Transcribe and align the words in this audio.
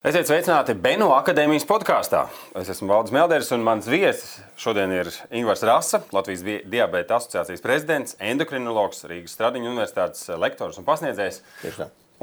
Esiet 0.00 0.30
sveicināti 0.30 0.72
Beno 0.80 1.10
akadēmijas 1.12 1.66
podkāstā. 1.68 2.22
Es 2.56 2.70
esmu 2.72 2.86
Valdis 2.88 3.12
Melders, 3.12 3.50
un 3.52 3.60
mans 3.60 3.84
viesis 3.84 4.38
šodien 4.56 4.94
ir 4.96 5.10
Ingūns 5.28 5.60
Rasa, 5.68 5.98
Latvijas 6.16 6.40
Diabēta 6.72 7.18
asociācijas 7.18 7.60
prezidents, 7.60 8.14
endokrinologs, 8.16 9.02
Rīgas 9.10 9.34
Stradiņa 9.36 9.68
universitātes 9.68 10.24
lektors 10.40 10.80
un 10.80 10.86
pasniedzējs. 10.86 11.42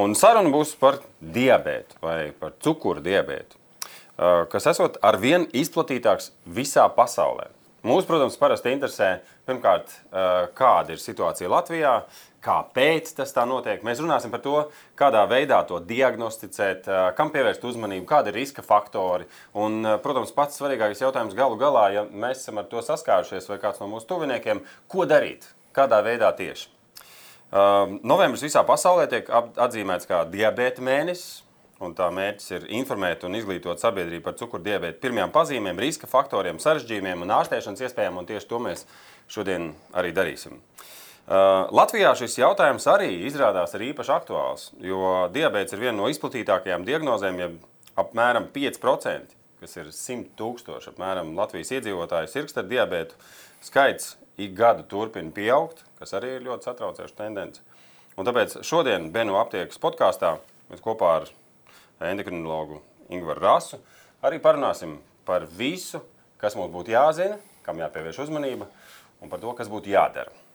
Un 0.02 0.18
saruna 0.18 0.50
būs 0.50 0.72
par 0.82 0.98
diabētu 1.22 2.02
vai 2.02 2.32
par 2.40 2.58
cukuru 2.66 3.06
diabētu, 3.06 3.62
kas 4.50 4.72
esot 4.74 4.98
ar 5.06 5.22
vien 5.22 5.46
izplatītāks 5.54 6.32
visā 6.50 6.90
pasaulē. 6.98 7.52
Mūs, 7.86 8.10
protams, 8.10 8.42
parasti 8.42 8.74
interesē 8.74 9.20
pirmkārt, 9.46 9.94
kāda 10.58 10.98
ir 10.98 11.06
situācija 11.06 11.54
Latvijā, 11.54 12.00
kāpēc 12.44 13.10
tas 13.18 13.34
tā 13.34 13.44
notiek. 13.50 13.84
Mēs 13.86 14.02
runāsim 14.04 14.32
par 14.34 14.42
to, 14.44 14.56
kādā 15.00 15.24
veidā 15.30 15.60
to 15.68 15.80
diagnosticēt, 15.84 16.88
kam 17.18 17.32
pievērst 17.34 17.66
uzmanību, 17.68 18.06
kādi 18.10 18.32
ir 18.32 18.40
riska 18.42 18.64
faktori. 18.66 19.28
Un, 19.58 19.82
protams, 20.04 20.34
pats 20.36 20.60
svarīgākais 20.62 21.02
jautājums 21.04 21.38
galu 21.38 21.58
galā, 21.60 21.88
ja 21.96 22.06
mēs 22.08 22.44
esam 22.44 22.62
ar 22.62 22.70
to 22.72 22.84
saskārušies, 22.86 23.50
vai 23.52 23.60
kāds 23.64 23.82
no 23.82 23.90
mūsu 23.92 24.10
tuviniekiem, 24.12 24.62
ko 24.92 25.08
darīt, 25.10 25.50
kādā 25.76 26.04
veidā 26.06 26.32
tieši. 26.38 26.70
Novembris 28.04 28.44
visā 28.44 28.64
pasaulē 28.68 29.08
tiek 29.12 29.30
atzīmēts 29.32 30.10
kā 30.10 30.24
diabēta 30.30 30.84
mēnesis. 30.84 31.44
Un 31.78 31.92
tā 31.94 32.08
mērķis 32.10 32.54
ir 32.56 32.64
informēt 32.74 33.22
un 33.28 33.38
izglītot 33.38 33.78
sabiedrību 33.78 34.24
par 34.26 34.34
cukurdibēta 34.40 34.98
pirmajām 34.98 35.30
pazīmēm, 35.30 35.78
riska 35.78 36.10
faktoriem, 36.10 36.58
sarežģījumiem 36.58 37.22
un 37.22 37.36
ārstēšanas 37.36 37.84
iespējām. 37.86 38.18
Un 38.18 38.26
tieši 38.26 38.50
to 38.50 38.58
mēs 38.66 38.82
šodien 39.30 39.68
arī 39.94 40.10
darīsim. 40.18 40.58
Uh, 40.58 40.97
Latvijā 41.28 42.14
šis 42.16 42.38
jautājums 42.40 42.86
arī 42.88 43.10
izrādās 43.28 43.74
ir 43.76 43.90
īpaši 43.90 44.12
aktuāls, 44.16 44.70
jo 44.80 45.28
diabetes 45.36 45.76
ir 45.76 45.82
viena 45.82 45.98
no 45.98 46.08
izplatītākajām 46.08 46.86
diagnozēm, 46.88 47.42
ja 47.42 47.50
apmēram 48.00 48.48
5%, 48.54 49.34
kas 49.60 49.76
ir 49.76 49.90
100 49.92 50.32
tūkstoši 50.40 50.94
apmēram 50.94 51.34
Latvijas 51.36 51.74
iedzīvotāju 51.76 52.32
sirds 52.32 52.56
ar 52.56 52.70
diabetu. 52.72 53.20
Skaits 53.60 54.16
ik 54.40 54.56
gadu 54.56 54.88
turpina 54.88 55.34
pieaugt, 55.36 55.84
kas 56.00 56.16
arī 56.16 56.38
ir 56.38 56.48
ļoti 56.48 56.70
satraucoša 56.70 57.20
tendence. 57.20 57.60
Un 58.16 58.24
tāpēc 58.24 58.62
šodien 58.64 59.12
Benu 59.12 59.36
aptiekas 59.42 59.84
podkāstā 59.84 60.38
mēs 60.72 60.80
kopā 60.86 61.12
ar 61.20 61.30
endokrinologu 62.08 62.80
Ingūru 63.12 63.42
Rasu. 63.42 63.84
Arī 64.24 64.40
parunāsim 64.40 64.96
par 65.28 65.44
visu, 65.60 66.00
kas 66.40 66.56
mums 66.56 66.72
būtu 66.72 66.96
jāzina, 66.96 67.36
kam 67.68 67.84
jāpievērš 67.84 68.24
uzmanība 68.30 68.72
un 69.20 69.28
par 69.28 69.44
to, 69.44 69.52
kas 69.58 69.68
būtu 69.68 69.92
jādara. 69.92 70.47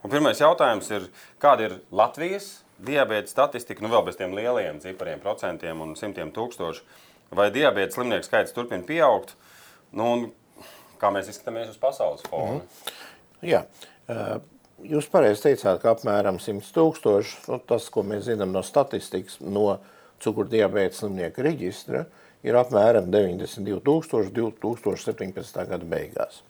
Un 0.00 0.12
pirmais 0.12 0.40
jautājums 0.40 0.88
ir, 0.94 1.06
kāda 1.42 1.68
ir 1.68 1.76
Latvijas 1.92 2.60
diabēta 2.80 3.28
statistika, 3.28 3.84
nu 3.84 3.90
vēl 3.92 4.06
bez 4.06 4.16
tiem 4.16 4.32
lielajiem 4.36 4.80
cipariem, 4.80 5.20
procentiem 5.20 5.82
un 5.84 5.92
simtiem 5.98 6.32
tūkstošu, 6.32 6.84
vai 7.36 7.50
diabēta 7.54 7.98
slimnieku 7.98 8.26
skaits 8.26 8.56
turpina 8.56 8.86
pieaugt, 8.86 9.34
nu, 9.96 10.30
kā 11.00 11.12
mēs 11.12 11.28
izskatāmies 11.32 11.74
uz 11.74 11.76
pasaules 11.80 12.24
fona? 12.30 12.62
Mm. 12.62 12.96
Jā. 13.50 13.64
Jūs 14.80 15.10
pareizi 15.12 15.44
teicāt, 15.44 15.82
ka 15.82 15.92
apmēram 15.92 16.40
100 16.40 16.72
tūkstoši, 16.72 17.36
nu, 17.52 17.60
tas, 17.68 17.90
ko 17.92 18.04
mēs 18.06 18.24
zinām 18.30 18.54
no 18.56 18.64
statistikas, 18.64 19.36
no 19.44 19.76
cukurdibēta 20.24 20.96
slimnieku 20.96 21.44
reģistra 21.44 22.06
ir 22.46 22.56
apmēram 22.56 23.10
92,000 23.12 24.32
2017. 24.32 25.64
gada 25.68 25.88
beigās. 25.88 26.40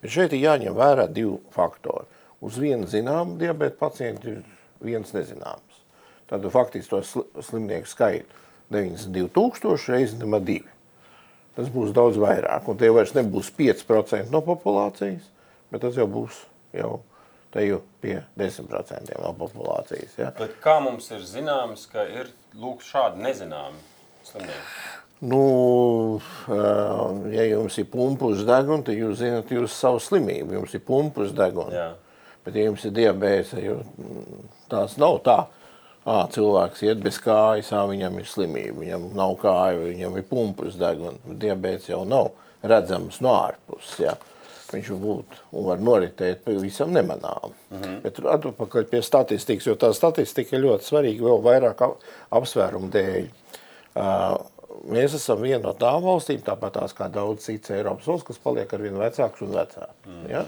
Bet 0.00 0.12
šeit 0.12 0.36
ir 0.36 0.44
jāņem 0.44 0.76
vērā 0.76 1.08
divi 1.08 1.38
faktori. 1.56 2.04
Uz 2.40 2.56
vienu 2.60 2.88
zināmu 2.88 3.36
diabēta 3.40 3.76
pacientu 3.80 4.36
ir 4.36 4.42
viens 4.80 5.12
nezināms. 5.12 5.82
Tad 6.30 6.46
faktiski 6.52 6.92
to 6.92 7.42
slimnieku 7.42 7.90
skaitu 7.90 8.40
92,000 8.70 9.90
reizes 9.90 10.18
nemaz 10.20 10.46
divi. 10.46 10.70
Tas 11.58 11.68
būs 11.72 11.90
daudz 11.92 12.16
vairāk, 12.22 12.68
un 12.70 12.78
tie 12.78 12.88
vairs 12.94 13.12
nebūs 13.16 13.50
5% 13.58 14.30
no 14.32 14.40
populācijas, 14.46 15.26
bet 15.72 15.82
tas 15.82 15.98
jau 15.98 16.06
būs 16.08 16.44
jau 16.72 17.00
te 17.50 17.64
jau 17.66 17.80
pie 18.02 18.20
10% 18.38 19.18
no 19.18 19.32
populācijas. 19.38 20.14
Ja? 20.18 20.30
Bet 20.38 20.56
kā 20.62 20.78
mums 20.82 21.10
ir 21.10 21.24
zināms, 21.26 21.88
ka 21.90 22.06
ir 22.06 22.30
lūk, 22.54 22.84
šādi 22.86 23.22
nezināmi 23.24 23.82
slimnieki? 24.28 24.60
Nu, 25.20 26.20
ja 27.34 27.42
jums 27.44 27.74
ir 27.82 27.90
pumpus 27.92 28.44
deguns, 28.48 28.86
tad 28.86 28.96
jūs 28.96 29.18
zināt 29.20 29.50
jūsu 29.52 29.74
savu 29.74 29.98
slimību. 30.00 30.54
Jums 30.56 30.76
ir 30.78 30.84
pumpus 30.86 31.34
deguns. 31.36 31.74
Bet, 32.44 32.56
ja 32.56 32.68
jums 32.68 32.84
ir 32.88 32.94
diabetes, 32.96 33.52
mm, 33.52 34.44
tās 34.72 34.96
nav 35.00 35.20
tā. 35.26 35.38
À, 36.08 36.24
cilvēks 36.32 36.82
iet 36.86 37.02
bez 37.04 37.18
kājas, 37.20 37.74
à, 37.76 37.84
viņam 37.86 38.16
ir 38.18 38.28
slimība, 38.28 38.78
viņam 38.80 39.10
nav 39.14 39.34
kāja, 39.42 39.82
viņam 39.84 40.16
ir 40.16 40.28
pumpus 40.30 40.78
deguns. 40.80 41.20
Diabetes 41.42 41.90
jau 41.92 42.04
nav 42.08 42.32
redzams 42.62 43.20
no 43.20 43.34
ārpuses. 43.36 43.98
Ja 44.06 44.16
viņš 44.72 44.92
būtu 45.02 45.40
un 45.56 45.66
var 45.66 45.82
noritēt 45.82 46.44
pavisam 46.44 46.92
nemanām. 46.94 47.52
Mm 47.70 47.82
-hmm. 47.82 48.00
Bet 48.04 48.20
atpakaļ 48.20 48.86
pie 48.90 49.02
statistikas, 49.02 49.66
jo 49.66 49.74
tā 49.74 49.92
statistika 49.94 50.56
ir 50.56 50.64
ļoti 50.64 50.86
svarīga 50.86 51.26
vēl 51.26 51.42
vairāk 51.42 51.84
apsvērumu 52.30 52.90
dēļ. 52.94 53.28
Uh, 53.90 54.36
mēs 54.90 55.14
esam 55.14 55.42
viena 55.42 55.62
no 55.64 55.72
tām 55.74 56.02
valstīm, 56.02 56.42
tāpat 56.46 56.78
tās 56.78 56.94
kā 56.94 57.10
daudz 57.10 57.44
citas 57.44 57.70
Eiropas 57.70 58.06
valsts, 58.06 58.26
kas 58.26 58.38
paliek 58.38 58.72
ar 58.72 58.82
vien 58.82 58.98
vecāks 58.98 59.42
un 59.42 59.54
vecāks. 59.54 60.06
Mm 60.06 60.12
-hmm. 60.12 60.30
ja? 60.30 60.44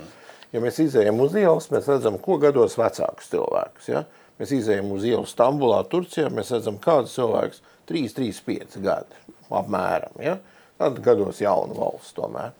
Ja 0.53 0.63
mēs 0.63 0.81
izējām 0.85 1.21
uz 1.25 1.37
ielas, 1.39 1.71
mēs 1.73 1.89
redzam, 1.91 2.19
ko 2.23 2.39
gados 2.43 2.77
vecākus 2.81 3.31
cilvēkus. 3.33 3.89
Ja? 3.93 4.05
Mēs 4.41 4.55
izējām 4.57 4.91
uz 4.95 5.05
ielas 5.09 5.33
Stambulā, 5.35 5.83
Turcijā, 5.91 6.31
mēs 6.33 6.53
redzam, 6.55 6.81
kādus 6.83 7.17
cilvēkus 7.19 7.63
3, 7.91 8.09
3, 8.19 8.43
5 8.49 8.81
gadi 8.85 9.23
apmēram. 9.53 10.19
Ja? 10.23 10.39
Tad 10.81 10.99
gados 11.05 11.41
jaunu 11.43 11.77
valsts 11.79 12.17
tomēr. 12.17 12.55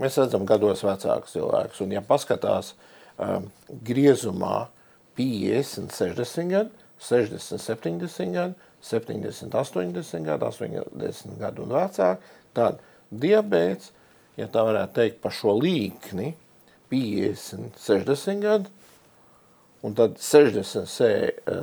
Mēs 0.00 0.16
redzam 0.18 0.46
gados 0.48 0.82
vecākus 0.82 1.36
cilvēkus. 1.36 1.82
Un, 1.84 1.94
ja 1.94 2.02
paskatās 2.02 2.72
griezumā 3.86 4.68
50, 5.20 5.92
60 5.94 6.50
gadu, 6.50 6.86
60, 7.00 7.60
70 7.62 8.34
gadu, 8.34 8.54
70, 8.82 9.54
80 9.54 10.26
gadu, 10.26 10.48
80 10.48 11.38
gadu 11.40 11.64
un 11.66 11.74
vecāk, 11.76 12.24
tad 12.56 12.80
diabēts, 13.10 13.92
ja 14.40 14.48
tā 14.50 14.64
varētu 14.66 14.96
teikt 14.96 15.20
par 15.22 15.34
šo 15.36 15.54
līkni, 15.60 16.32
50, 16.90 17.78
60 17.80 18.42
gadu, 18.44 18.70
un 19.86 19.94
tad 19.96 20.18
60, 20.20 20.86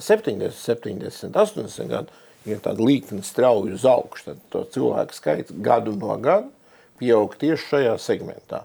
70, 0.01 0.55
70, 0.55 1.35
80 1.35 1.91
gadu, 1.91 2.23
ja 2.47 2.57
tāda 2.63 2.85
līkne 2.85 3.25
strauji 3.25 3.75
uz 3.75 3.85
augšu, 3.87 4.31
tad 4.31 4.45
to 4.53 4.63
cilvēku 4.77 5.17
skaits 5.17 5.53
gadu 5.63 5.93
no 5.99 6.15
gada 6.21 6.47
pieaug 6.97 7.35
tieši 7.37 7.69
šajā 7.71 7.93
segmentā. 8.01 8.63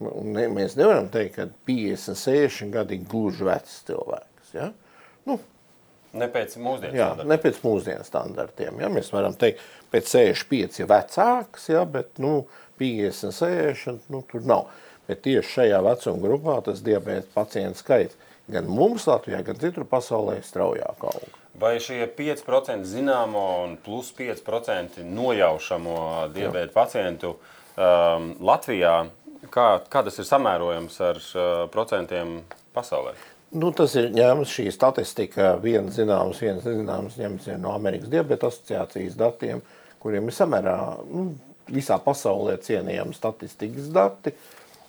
Un 0.00 0.34
ne, 0.36 0.46
mēs 0.52 0.76
nevaram 0.76 1.08
teikt, 1.12 1.38
ka 1.38 1.46
56 1.68 2.70
gadi 2.72 2.98
ir 2.98 3.06
gluži 3.08 3.46
vecs 3.48 3.78
cilvēks. 3.88 4.52
Ja? 4.56 4.70
Nu, 5.28 5.38
ne 6.16 6.28
pēc 6.32 6.58
mūsdienu 6.60 6.96
jā, 6.96 7.08
standartiem. 7.08 7.30
Ne 7.32 7.38
pēc 7.40 7.60
mūsdienu 7.64 8.08
standartiem. 8.08 8.82
Ja? 8.82 8.90
Mēs 8.92 9.08
varam 9.14 9.36
teikt, 9.40 9.62
pēc 9.92 10.10
65 10.12 10.82
ir 10.82 10.90
vecāks, 10.92 11.70
ja? 11.72 11.84
bet 11.88 12.20
nu, 12.22 12.34
50, 12.80 13.32
60 13.40 14.12
nu, 14.12 14.20
tur 14.28 14.44
nav. 14.48 14.68
Bet 15.06 15.24
tieši 15.26 15.52
šajā 15.52 15.82
vecuma 15.86 16.22
grupā 16.22 16.60
tas 16.66 16.82
diabetes 16.84 17.30
pacientu 17.34 17.82
skaits 17.82 18.16
gan 18.50 18.68
mums 18.70 19.08
Latvijā, 19.10 19.42
gan 19.46 19.58
citur 19.58 19.86
pasaulē 19.90 20.38
straujāk 20.46 21.02
aug. 21.06 21.42
Vai 21.56 21.78
šie 21.80 22.04
5% 22.18 22.84
zināmo 22.86 23.44
un 23.64 23.78
plus 23.80 24.12
5% 24.14 25.02
nojaušamo 25.02 25.96
diabēta 26.34 26.74
pacientu 26.74 27.32
uh, 27.32 27.54
um, 27.76 28.32
Latvijā, 28.44 28.96
kā, 29.52 29.66
kā 29.90 30.02
tas 30.06 30.20
ir 30.20 30.28
samērojams 30.28 31.00
ar 31.04 31.22
uh, 31.22 31.46
procentiem 31.72 32.38
pasaulē? 32.76 33.14
Nu, 33.56 33.70
tas 33.76 33.94
ir 33.96 34.10
ņemts 34.14 34.52
šī 34.58 34.68
statistika, 34.74 35.54
viens 35.62 35.94
zināms, 35.96 36.40
viens 36.42 36.64
nezināms, 36.66 37.18
ņemts 37.20 37.50
no 37.62 37.72
Amerikas 37.76 38.10
Diabeta 38.12 38.50
asociācijas 38.50 39.16
datiem, 39.18 39.62
kuriem 40.02 40.28
ir 40.28 40.36
samērā 40.36 40.76
nu, 41.06 41.28
visā 41.70 41.98
pasaulē 42.02 42.58
cienījami 42.62 43.14
statistikas 43.16 43.88
dati. 43.94 44.34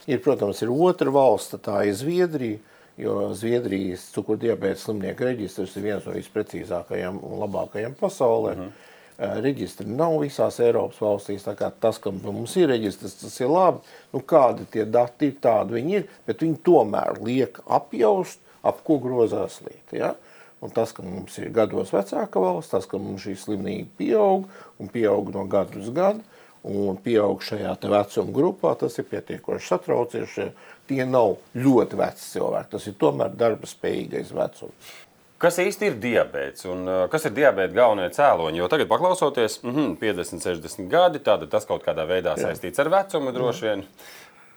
Ir, 0.08 0.22
protams, 0.24 0.62
ir 0.64 0.72
otra 0.72 1.12
valsts, 1.12 1.58
tā 1.64 1.82
ir 1.84 1.96
Zviedrija, 2.00 2.60
jo 2.98 3.16
Zviedrijas 3.36 4.08
cukurdiabēta 4.16 4.80
slimnieku 4.80 5.28
reģistrs 5.28 5.76
ir 5.78 5.84
viens 5.90 6.06
no 6.08 6.16
visprecīzākajiem 6.16 7.18
un 7.28 7.42
labākajiem 7.44 7.98
pasaulē. 8.00 8.56
Mm 8.56 8.62
-hmm. 8.62 8.86
Reģistri 9.18 9.88
nav 9.90 10.20
visās 10.22 10.60
Eiropas 10.60 11.02
valstīs. 11.02 11.46
Tas, 11.80 11.98
ka 11.98 12.12
mums 12.12 12.56
ir 12.56 12.70
reģistrs, 12.70 13.16
tas 13.22 13.40
ir 13.40 13.50
labi. 13.50 13.80
Nu, 14.14 14.20
kādi 14.20 14.66
tie 14.72 14.86
dati 14.86 15.26
ir, 15.26 15.36
tādi 15.42 15.74
viņi 15.74 15.96
ir, 15.98 16.08
bet 16.26 16.42
viņi 16.42 16.58
tomēr 16.64 17.22
liek 17.26 17.60
apjaust, 17.66 18.40
ap 18.64 18.84
ko 18.84 19.00
grozās 19.00 19.62
lieta. 19.62 19.98
Ja? 19.98 20.16
Un 20.62 20.70
tas, 20.70 20.94
ka 20.94 21.04
mums 21.04 21.38
ir 21.38 21.50
gados 21.50 21.92
vecāka 21.94 22.40
valsts, 22.40 22.72
tas, 22.72 22.86
ka 22.86 22.98
mums 22.98 23.26
šī 23.26 23.36
slimība 23.36 23.90
pieaug 23.98 24.48
un 24.80 24.88
pieaug 24.88 25.34
no 25.34 25.46
gada 25.46 25.78
uz 25.80 25.90
gadu, 25.90 26.24
un 26.64 26.98
pieaug 27.04 27.42
šajā 27.44 27.76
vecuma 27.84 28.34
grupā, 28.34 28.76
tas 28.80 28.98
ir 28.98 29.08
pietiekoši 29.10 29.68
satraucoši. 29.68 30.48
Tie 30.88 31.04
nav 31.06 31.36
ļoti 31.56 32.00
veci 32.00 32.30
cilvēki, 32.32 32.72
tas 32.72 32.88
ir 32.88 32.96
tomēr 33.00 33.36
darba 33.36 33.68
spējīgais 33.68 34.32
vecums. 34.36 34.96
Kas 35.38 35.60
īsti 35.62 35.92
ir 35.92 35.98
diabetes 36.02 36.66
un 36.66 36.88
kas 37.14 37.28
ir 37.30 37.36
diabēta 37.38 37.76
galvenie 37.76 38.08
cēloņi? 38.16 38.58
Jo 38.58 38.70
tagad, 38.72 38.88
paklausoties, 38.90 39.60
mm 39.62 39.76
-hmm, 39.76 39.98
50, 40.02 40.42
60 40.42 40.88
gadi, 40.90 41.20
tad 41.20 41.46
tas 41.50 41.66
kaut 41.66 41.84
kādā 41.86 42.08
veidā 42.10 42.34
Jā. 42.34 42.48
saistīts 42.48 42.80
ar 42.80 42.90
vecumu 42.90 43.32
droši 43.32 43.68
vien. 43.68 43.84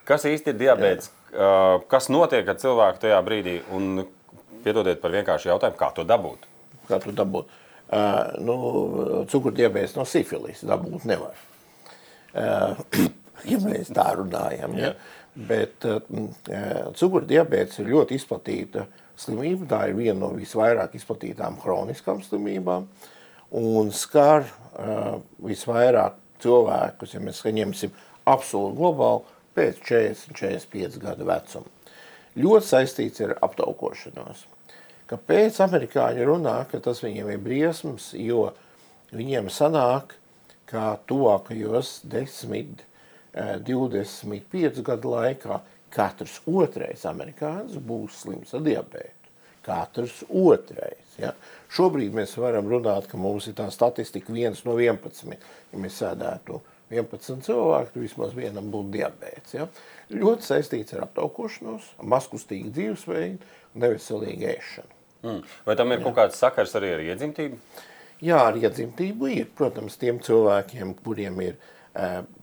Kas 0.04 0.24
īsti 0.24 0.54
ir 0.54 0.56
diabetes? 0.56 1.10
Jā. 1.32 1.80
Kas 1.88 2.08
notiek 2.08 2.48
ar 2.48 2.56
cilvēku 2.56 2.98
tajā 2.98 3.20
brīdī? 3.22 3.60
Un 3.70 4.06
piedodiet 4.64 5.00
par 5.00 5.10
vienkāršu 5.10 5.48
jautājumu, 5.52 5.76
kā 5.76 5.92
to 5.94 6.04
dabūt? 6.04 6.48
Kā 6.88 6.98
to 7.02 7.12
dabūt? 7.12 7.46
Uh, 7.90 8.38
nu, 8.38 8.56
Cukurdiabēts 9.30 9.96
no 9.96 10.04
sifilis 10.06 10.64
dabūt 10.64 11.04
nevar. 11.04 11.34
Uh, 12.34 12.78
ja 13.50 13.60
mēs 13.62 13.92
tā 13.94 14.10
runājam. 14.18 14.76
Ja? 14.78 14.94
Bet 15.34 15.86
uh, 15.88 16.00
cukurdiabēts 16.98 17.80
ir 17.82 17.92
ļoti 17.94 18.18
izplatīta 18.18 18.86
slimība. 19.18 19.68
Tā 19.70 19.82
ir 19.90 19.98
viena 19.98 20.18
no 20.24 20.32
visvairāk 20.36 20.96
izplatītām 20.98 21.58
kroniskām 21.62 22.22
slimībām 22.24 22.86
un 23.60 23.90
skar 23.94 24.46
uh, 24.46 25.18
visvairāk 25.42 26.18
cilvēkus, 26.40 27.14
ja 27.14 27.20
mēs 27.22 27.42
ņemsim 27.44 27.92
absolūti 28.30 28.78
globāli, 28.78 29.36
pēc 29.56 29.82
40, 29.84 30.36
45 30.38 31.00
gadu 31.02 31.26
vecuma. 31.28 31.76
Ļoti 32.40 32.66
saistīts 32.68 33.22
ar 33.26 33.34
aptaukošanos. 33.42 34.44
Kāpēc 35.10 35.58
amerikāņi 35.64 36.26
runā, 36.28 36.60
ka 36.70 36.78
tas 36.82 37.02
viņiem 37.02 37.32
ir 37.32 37.40
briesmas, 37.42 38.12
jo 38.14 38.52
viņiem 39.10 39.50
sanāk, 39.50 40.14
ka 40.70 40.94
tuvākajos 41.10 42.00
10, 42.10 42.84
25 43.66 44.64
eh, 44.64 44.82
gadu 44.86 45.14
laikā 45.14 45.60
katrs 45.90 46.40
otrais 46.46 47.04
amerikānis 47.10 47.78
būs 47.82 48.22
slims 48.24 48.54
ar 48.54 48.62
diabētu. 48.66 49.16
Katrs 49.66 50.22
otrais. 50.28 51.16
Ja? 51.20 51.34
Šobrīd 51.74 52.14
mēs 52.16 52.32
varam 52.40 52.70
runāt, 52.70 53.10
ka 53.10 53.18
mums 53.20 53.48
ir 53.50 53.56
tā 53.58 53.66
statistika 53.74 54.32
viens 54.32 54.62
no 54.64 54.78
11. 54.80 55.34
Ja 55.70 55.82
mēs 55.82 55.98
sēdētu 56.00 56.60
11 56.90 57.44
cilvēku, 57.46 57.92
tad 57.92 58.02
vismaz 58.02 58.32
vienam 58.34 58.70
būtu 58.72 58.94
diabēts. 58.96 59.58
Ja? 59.58 59.68
Ļoti 60.10 60.48
saistīts 60.48 60.96
ar 60.96 61.04
aptaukošanos, 61.06 61.92
maskustīgu 62.02 62.72
dzīvesveidu 62.74 63.38
un 63.74 63.84
neveselīgu 63.84 64.48
ēšanu. 64.54 64.96
Mm. 65.20 65.44
Vai 65.66 65.76
tam 65.76 65.92
ir 65.92 66.00
Jā. 66.00 66.06
kaut 66.06 66.16
kāds 66.16 66.40
sakars 66.40 66.72
arī 66.78 66.94
ar 66.96 67.04
iedzimtību? 67.04 67.58
Jā, 68.20 68.40
ar 68.50 68.58
iedzimtību 68.60 69.30
ir. 69.32 69.48
Protams, 69.56 69.96
tiem 70.00 70.20
cilvēkiem, 70.24 70.94
kuriem 71.04 71.40
ir 71.44 71.56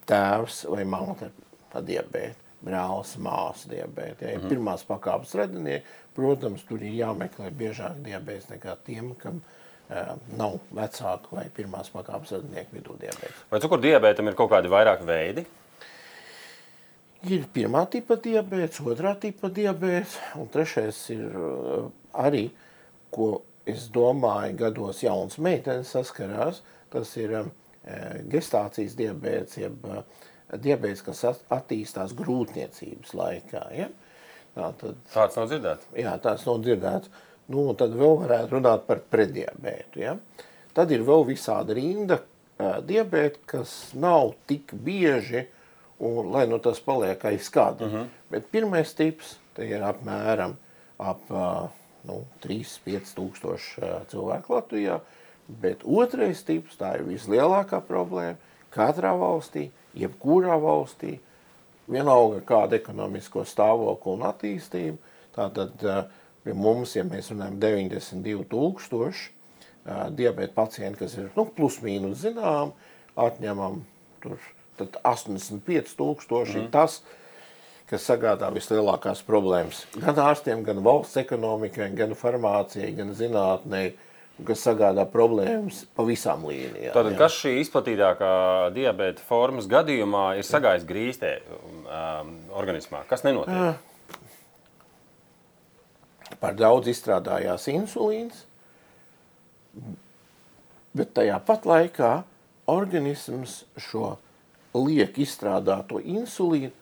tēvs 0.10 0.64
vai 0.72 0.86
māte 0.90 1.30
ar 1.78 1.86
diabētu, 1.86 2.48
brālis, 2.66 3.14
māsa 3.22 3.70
diabēta. 3.70 4.26
Ja, 4.26 4.38
mm 4.38 4.42
-hmm. 4.42 4.50
Pirmās 4.50 4.84
pakāpes 4.88 5.36
radinieki, 5.38 5.86
protams, 6.16 6.64
tur 6.66 6.82
ir 6.82 6.98
jāmeklē 6.98 7.52
biežāk 7.52 8.02
diabēts 8.04 8.50
nekā 8.50 8.76
tiem, 8.86 9.14
kam 9.16 9.38
uh, 9.38 10.16
nav 10.38 10.60
vecāku 10.74 11.36
vai 11.38 11.46
pirmās 11.54 11.90
pakāpes 11.94 12.32
radinieku 12.32 12.76
vidū 12.76 12.98
diabēts. 13.00 13.46
Vai 13.52 13.60
cukurdiabētam 13.60 14.28
ir 14.28 14.36
kaut 14.36 14.52
kādi 14.52 14.72
vairāk 14.74 15.06
veidi? 15.06 15.46
Ir 17.28 17.46
pirmā 17.54 17.86
tipa 17.90 18.16
diabetes, 18.16 18.80
otrā 18.80 19.16
tipa 19.20 19.50
diabetes, 19.50 20.18
un 20.36 20.48
trešais 20.48 21.10
ir 21.10 21.38
arī 22.14 22.50
ko 23.12 23.42
es 23.68 23.88
domāju, 23.94 24.56
gados 24.64 25.04
jaunas 25.04 25.38
meitenes 25.44 25.92
saskarās, 25.96 26.62
tas 26.94 27.12
ir 27.20 27.36
um, 27.42 27.52
eh, 27.84 28.22
gestācijas 28.32 28.96
diabēts, 29.00 29.58
jeb 29.60 29.88
uh, 29.88 30.04
diabēts, 30.56 31.04
kas 31.06 31.24
attīstās 31.54 32.16
grūtniecības 32.18 33.16
laikā. 33.18 33.64
Ja? 33.76 33.90
Tā, 34.56 34.72
tad, 34.80 35.02
tāds 35.14 35.40
nav 35.40 35.50
dzirdēts. 35.52 35.90
Jā, 36.00 36.16
tāds 36.24 36.46
nav 36.48 36.62
dzirdēts. 36.66 37.12
Nu, 37.54 37.68
tad 37.80 37.94
vēl 37.96 38.18
varētu 38.24 38.58
runāt 38.58 38.88
par 38.88 39.04
prediabētu. 39.12 40.02
Ja? 40.04 40.18
Tad 40.76 40.92
ir 40.96 41.04
vēl 41.08 41.28
visāda 41.30 41.76
rinda 41.78 42.22
uh, 42.22 42.80
diabēta, 42.86 43.44
kas 43.54 43.76
nav 43.98 44.34
tik 44.50 44.74
bieži, 44.84 45.48
un, 45.98 46.32
lai 46.34 46.46
nu 46.50 46.60
tas 46.64 46.80
paliek 46.84 47.24
aiz 47.28 47.52
kāda. 47.54 47.88
Uh. 47.88 47.94
-huh. 47.94 48.08
Bet 48.32 48.52
pirmais 48.52 48.94
tips 48.94 49.38
ir 49.58 49.82
apmēram 49.82 50.56
ap 50.98 51.32
uh, 51.32 51.68
nu, 52.08 52.22
3-5 52.44 53.14
tūkstoši 53.18 53.94
cilvēku 54.12 54.56
Latvijā, 54.56 55.00
bet 55.48 55.86
otrais 55.88 56.44
tips, 56.48 56.78
tā 56.80 56.98
ir 57.00 57.08
vislielākā 57.08 57.82
problēma 57.88 58.38
katrā 58.74 59.14
valstī, 59.18 59.70
jebkurā 59.98 60.58
valstī, 60.62 61.18
vienalga 61.88 62.44
kāda 62.46 62.78
ekonomisko 62.78 63.46
stāvokli 63.48 64.14
un 64.18 64.26
attīstību, 64.28 65.16
tātad 65.38 65.88
pie 66.44 66.56
mums, 66.56 66.96
ja 66.98 67.06
mēs 67.08 67.32
runājam 67.32 67.60
92 67.64 68.48
tūkstoši 68.52 69.34
diabēta 69.88 70.54
pacienti, 70.56 71.00
kas 71.00 71.16
ir 71.16 71.30
nu, 71.38 71.48
plus 71.56 71.80
mīnus 71.84 72.20
zinām, 72.26 72.74
atņemam 73.18 73.82
tur, 74.24 74.42
tad 74.80 75.00
85 75.08 75.96
tūkstoši 75.98 76.58
mm. 76.58 76.66
ir 76.66 76.74
tas, 76.74 77.00
kas 77.88 78.04
sagādā 78.10 78.50
vislielākās 78.52 79.22
problēmas 79.28 79.86
gan 79.96 80.20
ārstiem, 80.28 80.64
gan 80.68 80.82
valsts 80.84 81.20
ekonomikai, 81.22 81.90
gan 81.96 82.16
farmācijai, 82.20 82.92
gan 82.98 83.14
zinātnē, 83.16 83.84
kas 84.48 84.64
sagādā 84.68 85.06
problēmas 85.10 85.86
pa 85.96 86.06
visām 86.08 86.44
līnijām. 86.50 86.94
Tātad, 86.94 87.14
jā. 87.16 87.20
kas 87.22 87.38
šī 87.42 87.54
izplatītākā 87.64 88.32
diabēta 88.76 89.24
formas 89.26 89.70
gadījumā 89.72 90.26
ir 90.38 90.48
sagājis 90.48 90.86
grīstē 90.90 91.32
um, 91.48 92.34
organismā? 92.60 93.06
Kas 93.10 93.24
nenotiek? 93.26 93.80
Par 96.42 96.58
daudz 96.60 96.92
izstrādājās 96.92 97.70
insulīns, 97.72 98.44
bet 100.98 101.16
tajā 101.18 101.40
pat 101.48 101.66
laikā 101.66 102.12
organisms 102.70 103.62
šo 103.80 104.18
liek 104.76 105.16
izstrādāto 105.24 106.02
insulīnu 106.04 106.74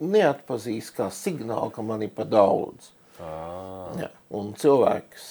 neatpazīst 0.00 0.96
kā 0.96 1.10
signālu, 1.14 1.70
ka 1.74 1.84
man 1.86 2.02
ir 2.06 2.12
pa 2.14 2.24
daudz. 2.28 2.92
Ah. 3.20 3.90
Ja, 4.00 4.08
un 4.32 4.54
cilvēks 4.56 5.28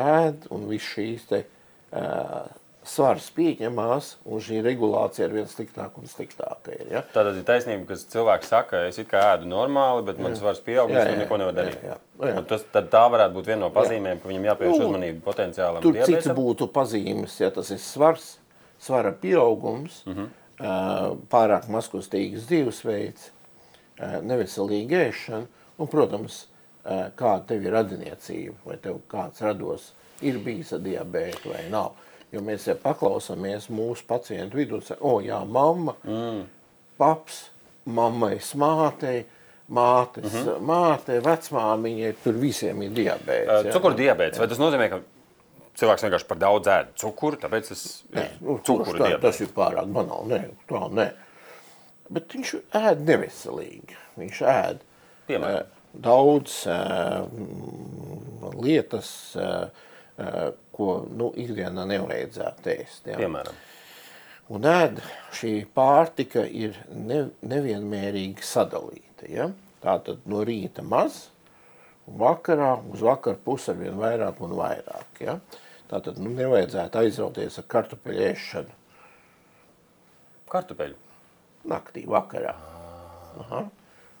ēd, 0.00 0.48
un 0.50 0.66
viss 0.70 0.88
šīs 0.94 1.28
te 1.30 1.44
uh, 1.44 2.48
svars 2.88 3.28
pieņemās, 3.36 4.08
un 4.26 4.42
šī 4.42 4.58
regulācija 4.64 5.28
ir 5.28 5.36
vien 5.36 5.48
sliktāk 5.50 5.98
un 6.00 6.08
sliktāk. 6.10 6.70
Ir, 6.74 6.86
ja? 6.90 7.02
Tātad 7.14 7.38
ir 7.38 7.46
taisnība, 7.46 7.86
ka 7.92 7.98
cilvēks 8.14 8.50
saka, 8.50 8.82
es 8.88 8.98
it 8.98 9.10
kā 9.10 9.22
ēdu 9.36 9.46
normāli, 9.50 10.04
bet 10.08 10.18
man 10.22 10.34
svars 10.38 10.62
pieaug, 10.64 10.90
un 10.90 10.98
es 10.98 11.20
neko 11.20 11.38
nevaru 11.40 11.56
darīt. 11.60 11.84
Jā, 11.86 11.98
jā, 12.18 12.32
jā. 12.32 12.44
Tas, 12.50 12.64
tā 12.74 13.04
varētu 13.14 13.36
būt 13.38 13.50
viena 13.52 13.62
no 13.64 13.70
pazīmēm, 13.74 14.16
jā. 14.16 14.22
ka 14.22 14.32
viņam 14.32 14.48
jāpievērš 14.50 14.80
nu, 14.80 14.88
uzmanība 14.88 15.24
potenciālam 15.28 15.84
Tur 15.84 15.98
diabetam. 15.98 16.18
cits 16.18 16.38
būtu 16.38 16.68
pazīmes, 16.74 17.36
ja 17.42 17.52
tas 17.54 17.70
ir 17.74 17.82
svars, 17.82 18.32
svara 18.82 19.14
pieaugums, 19.22 20.02
mm 20.08 20.16
-hmm. 20.16 20.34
uh, 20.58 21.14
pārāk 21.30 21.70
maskustīgas 21.70 22.50
dzīvesveids, 22.50 23.30
neveselīga 24.26 25.04
ēšana, 25.08 25.66
un, 25.78 25.90
protams, 25.90 26.46
kāda 26.82 27.42
tev 27.48 27.66
ir 27.66 27.76
radiniecība, 27.76 28.56
vai 28.66 28.78
tev 28.82 29.02
kāds 29.10 29.42
rados 29.44 29.92
ir 30.22 30.38
bijis 30.42 30.72
ar 30.76 30.82
diabētu 30.82 31.52
vai 31.52 31.66
nav. 31.70 31.94
Jo 32.32 32.40
mēs 32.44 32.64
ja 32.66 32.74
paklausāmies 32.80 33.68
mūsu 33.72 34.06
pacientu 34.08 34.56
vidū, 34.56 34.80
o, 34.80 34.96
oh, 35.10 35.18
jā, 35.22 35.42
mamma, 35.44 35.94
mm. 36.06 36.42
paps, 37.00 37.44
mammai 37.84 38.38
smātei, 38.40 39.26
mātes, 39.72 40.32
mm 40.32 40.38
-hmm. 40.38 40.62
māte, 40.68 41.18
vecmāmiņai, 41.24 42.12
tur 42.24 42.38
visiem 42.40 42.82
ir 42.82 42.94
diabēts. 42.96 43.66
Uh, 43.66 43.72
Cukuru 43.72 43.98
diabēts, 43.98 44.40
vai 44.40 44.48
tas 44.48 44.60
nozīmē, 44.60 44.88
ka 44.90 45.00
cilvēks 45.80 46.06
vienkārši 46.06 46.28
par 46.28 46.40
daudz 46.40 46.72
ēd 46.72 46.94
cukuru, 47.00 47.36
tāpēc 47.36 47.68
tas 47.68 47.84
ir 48.12 48.30
nu, 48.40 48.58
cukuru 48.64 48.98
tā, 48.98 49.12
diabēts? 49.12 49.22
Tas 49.22 49.40
ir 49.40 49.52
pārāk 49.56 49.92
banāli, 49.92 50.28
nē, 50.32 50.40
tā, 50.68 50.82
nē 50.92 51.06
bet 52.12 52.36
viņš 52.36 52.54
ēd 52.78 53.04
neveselīgi. 53.08 53.98
Viņš 54.20 54.40
ēd 54.52 54.82
Piemēram. 55.28 55.70
daudz 56.04 56.62
uh, 56.70 57.26
lietas, 58.62 59.10
ko 60.72 60.88
nu, 61.08 61.30
ikdienā 61.40 61.84
nevajadzētu 61.88 62.72
ēst. 62.74 63.06
Ja? 63.08 63.18
Piemēram. 63.20 63.56
Un 64.52 64.66
ēd 64.68 65.00
šī 65.36 65.52
pārtika 65.72 66.44
ir 66.44 66.76
ne, 66.92 67.24
nevienmērīgi 67.48 68.44
sadalīta. 68.44 69.28
Ja? 69.30 69.48
Tātad 69.82 70.26
no 70.30 70.42
rīta 70.46 70.84
maz, 70.86 71.24
un 72.06 72.18
vakarā 72.20 72.74
uz 72.92 73.02
vakaru 73.02 73.40
pusi 73.44 73.72
ar 73.72 73.78
vien 73.80 73.96
vairāk 73.98 74.42
un 74.44 74.54
vairāk. 74.58 75.22
Ja? 75.24 75.38
Tātad 75.90 76.20
nu, 76.20 76.32
nevajadzētu 76.36 77.00
aizrauties 77.02 77.58
ar 77.60 77.68
kartupeļu 77.72 78.26
ēšanu. 78.30 78.76
Kartupeļu? 80.52 80.98
Naktī, 81.68 82.04
vakarā. 82.08 82.54
Aha. 83.42 83.62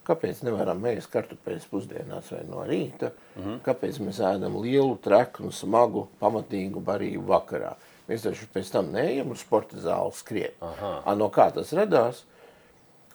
Kāpēc 0.02 0.40
nevaram 0.42 0.82
ēst 0.90 1.12
kartupeļus 1.12 1.68
pusdienās 1.70 2.32
vai 2.34 2.42
no 2.48 2.64
rīta? 2.66 3.12
Mm 3.36 3.42
-hmm. 3.42 3.60
Kāpēc 3.66 4.00
mēs 4.02 4.18
ēdam 4.18 4.58
lielu, 4.62 4.96
treknu, 5.02 5.52
smagu, 5.52 6.08
pamatīgu 6.20 6.82
barību 6.82 7.26
vakarā? 7.26 7.74
Mēs 8.08 8.26
taču 8.26 8.46
pēc 8.54 8.72
tam 8.72 8.90
neejam 8.92 9.30
uz 9.30 9.40
sporta 9.40 9.76
zāli 9.76 10.12
skriet. 10.12 10.54
A, 11.04 11.14
no 11.14 11.28
kā 11.28 11.52
tas 11.54 11.72
radās? 11.72 12.24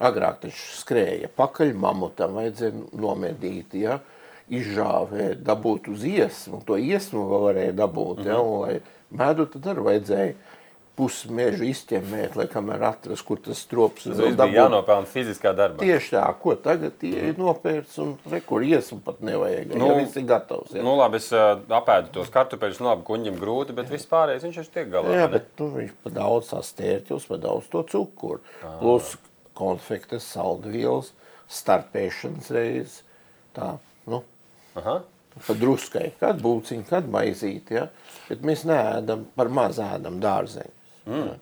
Agrāk 0.00 0.40
taču 0.40 0.78
skrēja 0.78 1.28
pakaļ 1.36 1.74
mamutam, 1.74 2.34
vajadzēja 2.34 2.72
nomedīt, 2.92 3.74
ja? 3.74 4.00
izžāvē, 4.48 5.34
dabūt 5.44 5.90
uz 5.92 6.04
iesmu, 6.08 6.62
to 6.64 6.78
iesmu 6.80 7.24
vēl 7.28 7.42
varēja 7.42 7.72
dabūt, 7.72 8.18
mm 8.18 8.24
-hmm. 8.24 8.28
ja, 8.28 8.40
un 8.40 8.60
lai 8.60 8.80
medu 9.10 9.46
tad 9.46 9.66
arī 9.66 9.84
vajadzēja 9.88 10.34
pusi 10.98 11.30
mežu 11.30 11.62
izķemmēt, 11.68 12.34
lai 12.38 12.48
kamēr 12.50 12.82
atrast, 12.88 13.22
kur 13.26 13.38
tas 13.42 13.60
strops 13.62 14.08
ir. 14.08 14.16
Tas 14.18 14.34
bija 14.38 14.64
jānopelna 14.64 15.06
fiziskā 15.08 15.52
darbā. 15.56 15.78
Tieši 15.84 16.16
tā, 16.16 16.24
ko 16.42 16.56
tagad 16.58 17.04
ir 17.06 17.38
nopērts 17.38 17.98
un 18.02 18.16
rekur 18.32 18.64
iesmu 18.66 18.98
pat 19.06 19.20
nevajag. 19.24 19.76
Nu, 19.78 19.92
ja 19.92 19.98
viss 20.00 20.18
ir 20.18 20.26
gatavs. 20.28 20.74
Ja. 20.74 20.82
Nu, 20.86 20.96
labi, 20.98 21.20
es 21.22 21.30
uh, 21.34 21.60
apēdu 21.78 22.10
tos 22.18 22.32
kartupeļus, 22.34 22.80
nu 22.82 22.90
labi, 22.90 23.06
kuņģim 23.06 23.38
grūti, 23.38 23.76
bet 23.78 23.92
vispārējais 23.94 24.46
viņš 24.48 24.58
ir 24.62 24.70
tiek 24.74 24.90
galā. 24.94 25.14
Jā, 25.14 25.28
bet 25.36 25.52
nu, 25.62 25.68
viņš 25.76 25.92
pa 26.04 26.14
daudz 26.18 26.50
sastērķus, 26.54 27.28
pa 27.30 27.38
daudz 27.46 27.68
to 27.72 27.84
cukuru. 27.92 28.42
Ah. 28.62 28.78
Plus 28.82 29.14
konfektes, 29.58 30.26
saldvielas, 30.34 31.12
starpēšanas 31.60 32.50
reizes. 32.54 33.04
Tā, 33.56 33.76
nu. 34.10 34.24
Aha. 34.78 35.00
Pa 35.46 35.54
druskai, 35.54 36.08
kad 36.18 36.40
būciņi, 36.42 36.88
kad 36.88 37.06
maizīt, 37.10 37.70
ja? 37.70 37.86
bet 38.26 38.42
mēs 38.46 38.64
neēdam, 38.66 39.28
par 39.38 39.50
maz 39.54 39.78
ēdam 39.82 40.18
dārzeņus. 40.22 40.77
Mm. 41.08 41.36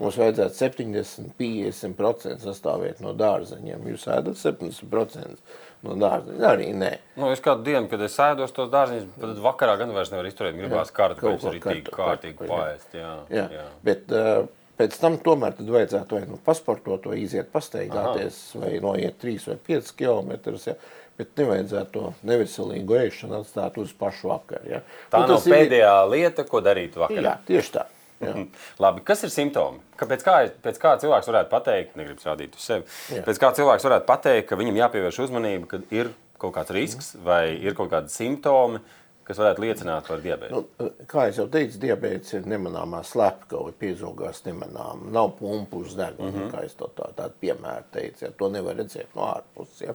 Mums 0.00 0.16
vajadzētu 0.16 0.56
70, 0.56 1.32
50% 1.36 2.46
sastāvēt 2.46 3.02
no 3.04 3.12
dārzeņiem. 3.12 3.82
Jūs 3.92 4.06
ēdat 4.08 4.38
70% 4.40 5.58
no 5.84 5.96
dārzeņiem? 6.00 6.46
Arī 6.48 6.70
nē. 6.72 6.94
Nu, 7.20 7.28
es 7.34 7.42
kādu 7.44 7.66
dienu, 7.66 7.84
kad 7.90 8.00
es 8.06 8.16
ēdos 8.24 8.54
tos 8.56 8.70
dārzeņus, 8.72 9.10
tad 9.20 9.42
vakarā 9.44 9.74
gan 9.82 9.92
vairs 9.92 10.12
nevar 10.14 10.30
izturēt. 10.30 10.56
Gribās 10.56 10.94
kārtīgi, 10.96 11.36
arī 11.52 11.60
tīk 11.66 11.92
kārtīgi 11.92 12.48
paēst. 12.48 12.96
Jā, 12.96 13.12
jā. 13.28 13.44
jā. 13.58 13.66
Bet, 13.84 14.08
uh, 14.08 14.48
Pēc 14.80 14.94
tam 14.96 15.18
tomēr 15.20 15.58
vajadzētu 15.60 16.16
vai 16.16 16.22
nu 16.24 16.38
pasportot, 16.40 17.04
vai 17.10 17.18
iziet 17.20 17.50
pastaigāties, 17.52 18.38
Aha. 18.54 18.62
vai 18.62 18.78
noiet 18.80 19.18
3 19.20 19.50
vai 19.50 19.56
5 19.66 19.90
km. 19.98 20.54
Ja? 20.64 20.76
Bet 21.20 21.34
nevajadzētu 21.36 21.92
to 21.92 22.12
neveselīgu 22.24 22.96
ēšanu 23.02 23.42
atstāt 23.42 23.76
uz 23.82 23.92
pašu 24.00 24.30
vakaru. 24.30 24.70
Ja? 24.70 24.80
Tā 25.12 25.20
nu, 25.20 25.34
nav 25.34 25.44
pēdējā 25.44 25.90
ir... 25.92 26.12
lieta, 26.14 26.46
ko 26.48 26.62
darīt 26.64 26.96
vakarā. 26.96 27.26
Jā, 27.26 27.34
tieši 27.50 27.74
tā. 27.74 27.84
Labi, 28.82 29.02
kas 29.04 29.24
ir 29.24 29.32
simptomi? 29.32 29.80
Kāpēc 30.00 30.24
kā, 30.24 30.36
pēc 30.64 30.80
kā 30.80 30.94
cilvēks 31.00 31.28
varētu 31.30 31.52
pateikt, 31.52 31.98
negribu 31.98 32.24
rādīt 32.26 32.56
uz 32.56 32.64
sevi, 32.68 32.86
Jā. 33.14 33.24
pēc 33.26 33.40
kā 33.40 33.52
cilvēks 33.56 33.86
varētu 33.88 34.08
pateikt, 34.08 34.48
ka 34.50 34.58
viņam 34.60 34.80
jāpievērš 34.84 35.20
uzmanība, 35.26 35.68
ka 35.70 35.82
ir 35.94 36.12
kaut 36.40 36.56
kāds 36.56 36.72
risks 36.76 37.14
vai 37.24 37.56
ir 37.56 37.76
kaut 37.76 37.90
kādi 37.92 38.12
simptomi, 38.12 38.80
kas 39.28 39.38
varētu 39.38 39.62
liecināt 39.62 40.08
par 40.10 40.22
diabetu? 40.24 40.62
Nu, 40.80 40.88
kā 41.08 41.28
jau 41.30 41.46
teicu, 41.52 41.78
diabetes 41.84 42.34
ir 42.34 42.48
nemanāmā 42.50 43.02
slepkava, 43.06 43.70
piezogās 43.78 44.42
nemanām. 44.46 45.06
Nav 45.14 45.36
pumpu 45.38 45.84
uz 45.84 45.94
deguna, 45.94 46.32
mm 46.32 46.40
-hmm. 46.40 46.50
kā 46.50 46.64
es 46.66 46.74
to 46.74 46.90
tā, 46.96 47.12
tādu 47.14 47.38
piemēru 47.40 47.84
teicu. 47.92 48.24
Ja, 48.24 48.30
to 48.30 48.48
nevar 48.48 48.76
redzēt 48.76 49.14
no 49.14 49.22
ārpuses. 49.28 49.86
Ja. 49.86 49.94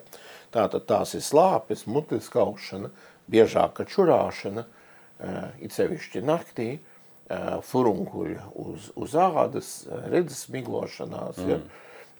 Tātad 0.53 0.85
tās 0.87 1.13
ir 1.15 1.21
slāpes, 1.21 1.85
mutes 1.85 2.29
kaušana, 2.29 2.89
biežāka 3.31 3.85
čurāšana, 3.85 4.63
uh, 4.63 5.43
it 5.59 5.71
sevišķi 5.71 6.21
naktī, 6.21 6.73
uh, 6.73 6.94
furunkuļi 7.65 8.35
uz, 8.61 8.91
uz 8.95 9.15
ādas, 9.17 9.69
redzes 10.11 10.45
miglošanās, 10.53 11.39
mm. 11.41 11.49
ja, 11.49 11.61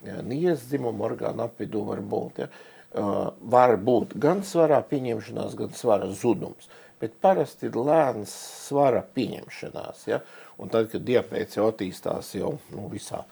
ja, 0.09 0.21
nies 0.25 0.65
dzimuma 0.69 1.05
orgānu 1.11 1.45
apvidū 1.45 1.83
var 1.91 2.01
būt. 2.01 2.45
Ja. 2.45 2.49
Var 2.95 3.75
būt 3.83 4.15
gan 4.23 4.41
svarā 4.47 4.79
pieņemšanās, 4.87 5.55
gan 5.59 5.73
svara 5.75 6.07
zudums. 6.15 6.69
Bet 7.01 7.17
parasti 7.21 7.67
ir 7.67 7.75
lēns 7.75 8.31
svara 8.69 9.01
pieņemšanās. 9.15 10.05
Ja? 10.07 10.21
Un 10.57 10.71
tad, 10.71 10.87
kad 10.93 11.03
diabetes 11.03 11.57
jau 11.59 11.67
attīstās 11.67 12.31
jau 12.37 12.53
nu, 12.71 12.87
visā, 12.91 13.25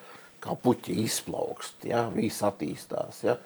kā 0.43 0.57
puķi 0.59 0.97
izplaukst, 1.05 1.85
ja? 1.87 2.03
viss 2.13 2.43
attīstās, 2.43 3.23
ja? 3.23 3.37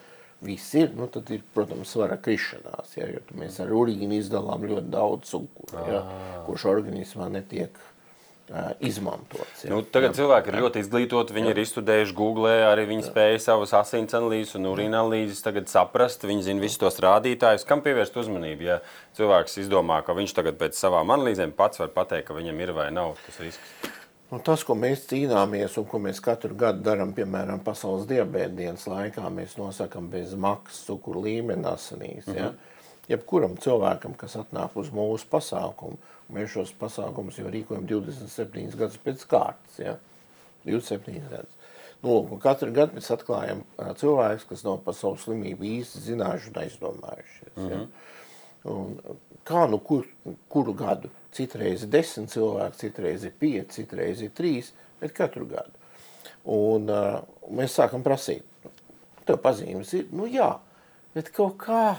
viss 0.42 0.74
ir, 0.78 0.90
nu, 0.98 1.06
tad 1.10 1.30
ir, 1.34 1.44
protams, 1.54 1.94
svara 1.94 2.18
krišanās, 2.22 2.96
ja? 2.98 3.06
jo 3.14 3.22
mēs 3.38 3.60
ar 3.62 3.70
urīnu 3.78 4.18
izdalām 4.18 4.66
ļoti 4.66 4.90
daudz 4.90 5.30
cukuru, 5.30 5.86
ja? 5.86 6.02
kurš 6.48 6.66
organismā 6.74 7.30
netiek 7.38 7.78
izmantots. 8.80 9.64
Ja. 9.64 9.72
Nu, 9.72 9.82
tagad 9.82 10.14
jā. 10.14 10.22
cilvēki 10.22 10.52
ir 10.52 10.58
ļoti 10.62 10.82
izglītoti, 10.84 11.36
viņi 11.36 11.50
jā. 11.50 11.54
ir 11.54 11.60
izstudējuši 11.64 12.16
Google, 12.16 12.54
arī 12.68 12.86
viņi 12.88 13.04
jā. 13.04 13.10
spēja 13.10 13.42
savas 13.44 13.74
asins 13.76 14.16
analīzes 14.16 14.56
un 14.58 14.70
urīna 14.70 15.02
analīzes 15.02 15.44
tagad 15.44 15.68
saprast, 15.68 16.24
viņi 16.28 16.48
zina 16.48 16.64
visus 16.64 16.80
tos 16.80 16.98
rādītājus, 17.04 17.66
kam 17.68 17.84
pievērst 17.84 18.16
uzmanību. 18.24 18.68
Ja 18.68 18.80
cilvēks 19.18 19.60
izdomā, 19.64 20.00
ka 20.06 20.16
viņš 20.16 20.34
tagad 20.36 20.58
pēc 20.60 20.78
savām 20.78 21.10
analīzēm 21.14 21.54
pats 21.56 21.82
var 21.82 21.92
pateikt, 21.94 22.28
ka 22.28 22.36
viņam 22.38 22.60
ir 22.64 22.74
vai 22.76 22.90
nav 22.94 23.16
tas 23.26 23.40
risks. 23.42 23.94
Nu, 24.28 24.42
tas, 24.44 24.60
ko 24.66 24.74
mēs 24.76 25.06
cīnāmies 25.08 25.78
un 25.80 25.86
ko 25.88 26.00
mēs 26.04 26.18
katru 26.20 26.56
gadu 26.58 26.82
darām, 26.84 27.14
piemēram, 27.16 27.62
Pasaules 27.64 28.04
diabēta 28.10 28.52
dienas 28.58 28.84
laikā, 28.90 29.24
mēs 29.32 29.56
nosakām 29.56 30.10
bez 30.12 30.34
maksas 30.36 30.82
cukuru 30.84 31.22
līmeni 31.24 31.64
asinīs. 31.70 32.26
Mm 32.26 32.34
-hmm. 32.34 32.42
ja? 32.42 32.52
Jebkuram 33.08 33.56
cilvēkam, 33.62 34.14
kas 34.20 34.36
atnāk 34.36 34.76
uz 34.76 34.90
mūsu 34.92 35.28
pasākumu, 35.32 35.96
Mēs 36.32 36.52
šos 36.52 36.74
pasākumus 36.76 37.38
jau 37.40 37.48
rīkojam 37.48 37.86
27 37.88 38.74
gadus 38.76 39.00
pēc 39.00 39.24
kārtas. 39.30 39.78
Ja? 39.80 39.94
27 40.66 41.22
gadus. 41.30 41.54
Nu, 42.02 42.20
katru 42.42 42.68
gadu 42.74 42.98
mēs 42.98 43.08
atklājam 43.10 43.64
cilvēkus, 43.98 44.44
kas 44.50 44.64
nav 44.66 44.82
par 44.84 44.94
savu 44.94 45.16
slimību 45.18 45.66
īsti 45.66 46.02
zinājuši 46.04 46.52
un 46.52 46.60
aizdomājušies. 46.62 47.54
Mm 47.56 47.64
-hmm. 47.64 47.72
ja? 47.72 48.74
Un, 48.74 48.98
kā 49.48 49.64
nu 49.70 49.78
kur, 49.78 50.04
kuru 50.48 50.74
gadu? 50.76 51.10
Citreiz 51.32 51.82
ir 51.82 51.88
desmit 51.88 52.30
cilvēki, 52.30 52.76
citreiz 52.76 53.24
ir 53.24 53.32
pieci, 53.38 53.80
citreiz 53.80 54.20
ir 54.22 54.30
trīs, 54.30 54.72
bet 55.00 55.12
katru 55.16 55.46
gadu. 55.46 55.72
Un 56.44 56.90
uh, 56.90 57.20
mēs 57.50 57.76
sākam 57.78 58.02
prasīt, 58.02 58.44
tev 59.24 59.36
pazīmes 59.36 59.92
ir, 59.94 60.06
nu 60.12 60.26
jā, 60.26 60.58
bet 61.14 61.30
kaut 61.30 61.56
kā, 61.56 61.96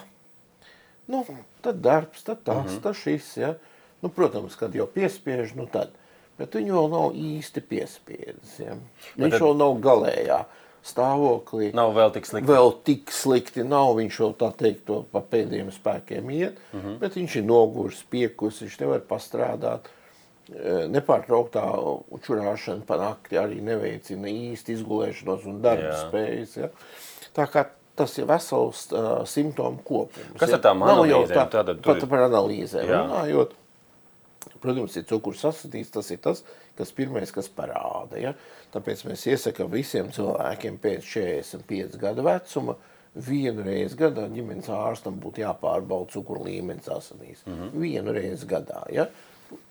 nu, 1.10 1.24
tad 1.66 1.82
darbs, 1.84 2.24
tad 2.24 2.44
tas, 2.44 2.66
mm 2.66 2.76
-hmm. 2.78 2.84
tas 2.84 2.98
šis, 2.98 3.38
ja. 3.38 3.54
Nu, 4.02 4.10
protams, 4.10 4.56
kad 4.56 4.76
jau 4.76 4.88
piespiež, 4.88 5.56
nu 5.56 5.66
tad. 5.68 5.92
Bet 6.40 6.56
viņu 6.56 6.76
vēl 6.76 6.90
nav 6.90 7.16
īsti 7.20 7.62
piespiedzis. 7.68 8.60
Ja. 8.60 8.78
Viņš 9.20 9.34
tad... 9.36 9.42
vēl 9.44 9.58
nav 9.60 9.80
galējā 9.84 10.40
stāvoklī. 10.86 11.74
Nav 11.76 11.94
vēl 11.98 12.14
tik 12.16 12.30
slikti. 12.30 12.48
Vēl 12.48 12.74
tik 12.88 13.12
slikti 13.12 13.66
nav. 13.68 13.96
Viņš 14.00 14.20
vēl 14.24 14.36
tā 14.40 14.52
teikt 14.62 14.86
to 14.88 15.02
pa 15.12 15.20
pēdējiem 15.20 15.72
spēkiem 15.76 16.30
iet, 16.30 16.60
mhm. 16.72 16.86
-huh. 16.86 17.00
bet 17.00 17.18
viņš 17.20 17.36
ir 17.42 17.48
noguris, 17.50 18.04
piekus, 18.10 18.62
viņš 18.62 18.80
nevar 18.80 19.04
pastrādāt. 19.10 19.90
E, 20.50 20.88
nepārtrauktā 20.90 21.62
čurāšana 22.26 22.86
pa 22.88 22.98
nakti 22.98 23.38
arī 23.38 23.60
neveicina 23.62 24.32
īsti 24.32 24.80
izgulēšanos 24.80 25.46
un 25.46 25.60
darba 25.62 25.92
Jā. 25.92 26.00
spējas. 26.08 26.56
Ja. 26.58 26.70
Tā 27.36 27.46
kā 27.52 27.68
tas 28.00 28.18
ir 28.18 28.28
vesels 28.30 28.88
uh, 28.96 29.10
simptomu 29.30 29.84
kopums. 29.86 30.36
Kas 30.40 30.56
ar 30.58 30.64
tām 30.64 30.86
analīzēm? 30.88 31.36
Tā, 31.36 31.48
Tātad, 31.60 31.82
pat 31.86 32.06
par 32.10 32.26
analīzēm 32.30 32.88
runājot. 32.90 33.58
Protams, 34.60 34.96
ir 35.00 35.06
cukurs 35.08 35.40
sasadīts, 35.44 35.92
tas 35.94 36.10
ir 36.12 36.20
tas, 36.24 36.42
kas 36.76 36.92
pirmais, 36.96 37.32
kas 37.36 37.48
parāda. 37.52 38.20
Ja? 38.20 38.34
Tāpēc 38.74 39.06
mēs 39.08 39.26
iesakām 39.32 39.72
visiem 39.72 40.12
cilvēkiem 40.16 40.80
pēc 40.84 41.06
45 41.14 42.00
gadu 42.02 42.26
vecuma 42.28 42.76
vienu 43.16 43.64
reizi 43.66 43.98
gadā 44.00 44.28
ģimenes 44.32 44.70
ārstam 44.74 45.18
būtu 45.22 45.44
jāpārbauda 45.44 46.14
cukuru 46.14 46.46
līmenis 46.48 46.90
asinīs. 46.94 47.44
Mm 47.46 47.54
-hmm. 47.54 47.80
Vienu 47.82 48.14
reizi 48.14 48.48
gadā. 48.48 48.84
Ja? 48.94 49.08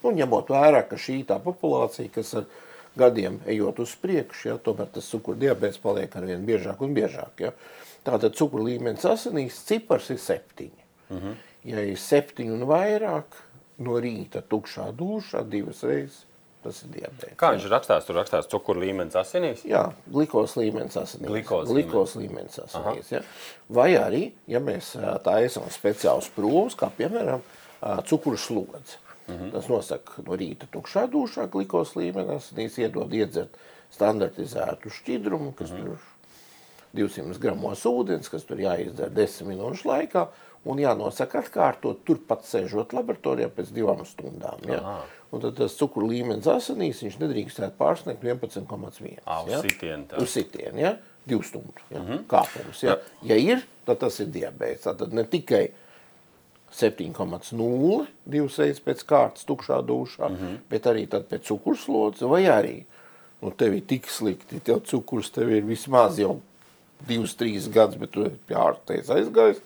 Un 0.02 0.16
ņemot 0.18 0.49
vērā, 0.50 0.82
ka 0.88 0.97
šī 0.97 1.25
tā 1.26 1.38
populācija, 1.42 2.11
kas 2.11 2.35
ar 2.35 2.44
gadiem 2.99 3.40
ejot 3.47 3.83
uz 3.85 3.95
priekšu, 4.02 4.49
ja, 4.50 4.57
tomēr 4.62 4.90
tas 4.95 5.09
cukuru 5.11 5.38
diabēts 5.40 5.81
paliek 5.83 6.14
ar 6.19 6.26
vien 6.28 6.47
biežāk 6.47 6.83
un 6.85 6.95
biežāk. 6.97 7.45
Ja. 7.47 7.52
Tātad 8.07 8.37
cukuru 8.38 8.69
līmenis 8.69 9.07
asinīs 9.09 9.59
cipars 9.69 10.11
ir 10.11 10.19
septiņi. 10.23 10.87
Mm 11.11 11.19
-hmm. 11.19 11.37
Ja 11.69 11.83
ir 11.83 11.99
septiņi 11.99 12.55
un 12.55 12.67
vairāk, 12.69 13.38
no 13.78 13.99
rīta 14.02 14.43
tukšā 14.43 14.90
dušā 14.97 15.45
divas 15.49 15.83
reizes. 15.83 16.25
Tas 16.62 16.81
ir 16.83 16.90
diabetes. 16.90 17.37
Kā 17.38 17.52
viņš 17.55 17.69
rakstās? 17.71 18.07
Tur 18.07 18.17
rakstās 18.19 18.49
cukuru 18.50 18.81
līmenis 18.83 19.14
asinīs? 19.14 19.61
Jā, 19.69 19.93
glikos 20.11 20.57
līmenis 20.59 20.97
asinīs. 20.99 21.31
Glikos, 21.31 21.69
glikos 21.71 22.17
līmenis 22.19 22.59
asinīs. 22.64 23.12
Ja? 23.12 23.21
Vai 23.71 23.93
arī, 23.95 24.25
ja 24.50 24.59
mēs 24.59 24.97
taisām 25.23 25.71
speciālus 25.71 26.26
provus, 26.35 26.75
kā 26.75 26.90
piemēram 26.99 27.45
cukuru 28.11 28.37
slodzi. 28.37 28.99
Mm 29.28 29.35
-hmm. 29.35 29.52
Tas 29.52 29.68
nosaka 29.68 30.23
no 30.26 30.37
rīta 30.37 30.66
tukšā 30.73 31.06
dušā 31.12 31.49
glikos 31.50 31.97
līmenis 31.97 32.37
asinīs, 32.37 32.78
iedod 32.78 33.12
iedzert 33.12 33.58
standartizētu 33.90 34.90
šķidrumu, 34.90 35.52
kas 35.52 35.70
mm 35.70 35.76
-hmm. 35.76 35.85
tur 35.85 35.99
200 36.94 37.38
gramos 37.38 37.85
ūdens, 37.85 38.30
kas 38.30 38.44
tur 38.44 38.56
jāizdara 38.56 39.11
10 39.11 39.44
minūšu 39.44 39.88
laikā 39.88 40.26
un 40.64 40.78
jānosaka 40.78 41.42
atkārtot, 41.42 42.02
turpat 42.04 42.44
sēžot 42.49 42.94
laboratorijā 42.97 43.49
pēc 43.54 43.73
divām 43.75 44.04
stundām. 44.08 44.64
Ja? 44.68 44.80
Aha. 44.80 45.04
Un 45.32 45.40
tad 45.40 45.58
tas 45.58 45.76
cukuru 45.76 46.08
līmenis 46.08 46.49
asinīs, 46.49 47.02
viņš 47.04 47.18
nedrīkstētu 47.20 47.76
pārsniegt 47.78 48.25
11,1. 48.25 49.18
Ja? 50.16 50.23
Uz 50.23 50.32
sitienu, 50.32 50.80
ja? 50.80 50.94
Divu 51.28 51.44
stundu 51.44 51.85
ja? 51.90 51.99
mm 51.99 52.06
-hmm. 52.06 52.25
kāpums. 52.26 52.82
Ja? 52.82 52.97
ja 53.23 53.37
ir, 53.37 53.66
tad 53.85 53.99
tas 53.99 54.20
ir 54.20 54.26
diabēts. 54.32 54.88
Tad 54.88 55.12
ne 55.12 55.25
tikai 55.25 55.68
7,0 56.75 58.07
divas 58.25 58.59
reizes 58.59 58.83
pēc 58.85 59.05
kārtas 59.09 59.47
tukšā 59.49 59.81
dušā, 59.87 60.29
mm 60.29 60.37
-hmm. 60.37 60.57
bet 60.71 60.87
arī 60.87 61.09
tad 61.09 61.29
pēc 61.31 61.49
cukurslodzes, 61.49 62.29
vai 62.29 62.45
arī 62.45 62.85
nu, 63.41 63.51
tev 63.51 63.75
ir 63.75 63.87
tik 63.87 64.09
slikti, 64.11 64.61
tev 64.61 64.81
cukurs 64.81 65.31
tev 65.31 65.51
ir 65.51 65.63
vismaz 65.63 66.19
jau 66.19 66.41
divus, 67.09 67.37
trīs 67.37 67.69
gadus, 67.71 67.97
bet 67.97 68.11
tu 68.11 68.31
pie 68.47 68.57
ārsteiz 68.57 69.11
aizgājis, 69.11 69.61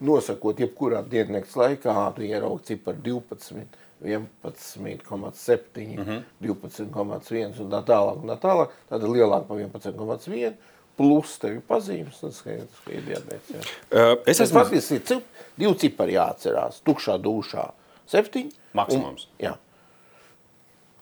nosakot, 0.00 0.60
jebkurā 0.60 1.02
dienas 1.08 1.56
laikā, 1.56 2.12
tu 2.16 2.22
ieraugi 2.22 2.64
ciparu 2.64 2.98
12, 3.02 3.66
11,7, 4.04 5.96
mm 5.96 6.04
-hmm. 6.04 6.22
12,1 6.42 7.60
un 7.60 7.70
tā 7.70 7.84
tālāk. 7.84 8.22
Un 8.22 8.28
tā 8.28 8.38
tālāk. 8.38 8.68
Tad 8.88 9.02
ir 9.02 9.08
lielāka 9.08 9.46
par 9.48 9.56
11,1. 9.56 10.52
Plus 10.98 11.38
tev 11.42 11.56
ir 11.58 11.64
pazīmes, 11.66 12.20
tas 12.22 12.38
skaidrs, 12.38 12.80
ka 12.84 12.94
ir 12.94 13.02
diabetes. 13.08 13.72
Uh, 13.90 14.14
es 14.30 14.38
esmu... 14.38 14.60
Faktiski 14.60 15.00
ir 15.00 15.24
divi 15.58 15.74
cipari 15.82 16.14
jāatcerās. 16.14 16.82
Tukšā 16.86 17.18
dušā 17.22 17.68
septiņi. 18.10 18.54
Maksimums. 18.78 19.28
Un, 19.32 19.38
jā 19.42 19.56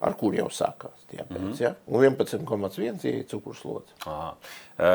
ar 0.03 0.17
kur 0.19 0.35
jau 0.35 0.49
sākās 0.51 1.05
diabetes. 1.11 1.43
Mm 1.43 1.53
-hmm. 1.53 1.63
ja? 1.63 1.75
Un 1.87 2.03
11,1 2.03 3.05
ir 3.07 3.27
cukurslodze. 3.31 3.93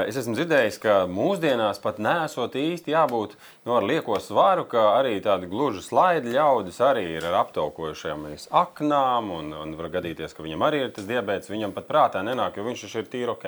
Es 0.07 0.17
esmu 0.17 0.35
dzirdējis, 0.35 0.79
ka 0.83 0.95
mūsdienās 1.07 1.79
pat 1.81 1.99
nesot 1.99 2.55
īsti 2.55 2.91
jābūt 2.91 3.37
nu, 3.65 3.75
ar 3.75 3.83
lieko 3.83 4.19
svaru, 4.19 4.65
ka 4.65 4.99
arī 4.99 5.21
tādi 5.23 5.47
gluži 5.47 5.81
slaidi 5.81 6.33
ļaudis 6.35 6.81
arī 6.81 7.05
ir 7.17 7.25
ar 7.25 7.33
aptaukojušiem 7.45 8.27
aknām, 8.51 9.31
un, 9.31 9.53
un 9.53 9.75
var 9.75 9.89
gadīties, 9.89 10.33
ka 10.33 10.43
viņam 10.43 10.67
arī 10.67 10.83
ir 10.83 10.91
tas 10.91 11.05
diabetes, 11.05 11.49
viņam 11.49 11.71
pat 11.71 11.87
prātā 11.87 12.23
nenāk, 12.23 12.57
jo 12.57 12.63
viņš 12.63 12.95
ir 12.95 13.05
tīri 13.05 13.29
ok. 13.29 13.45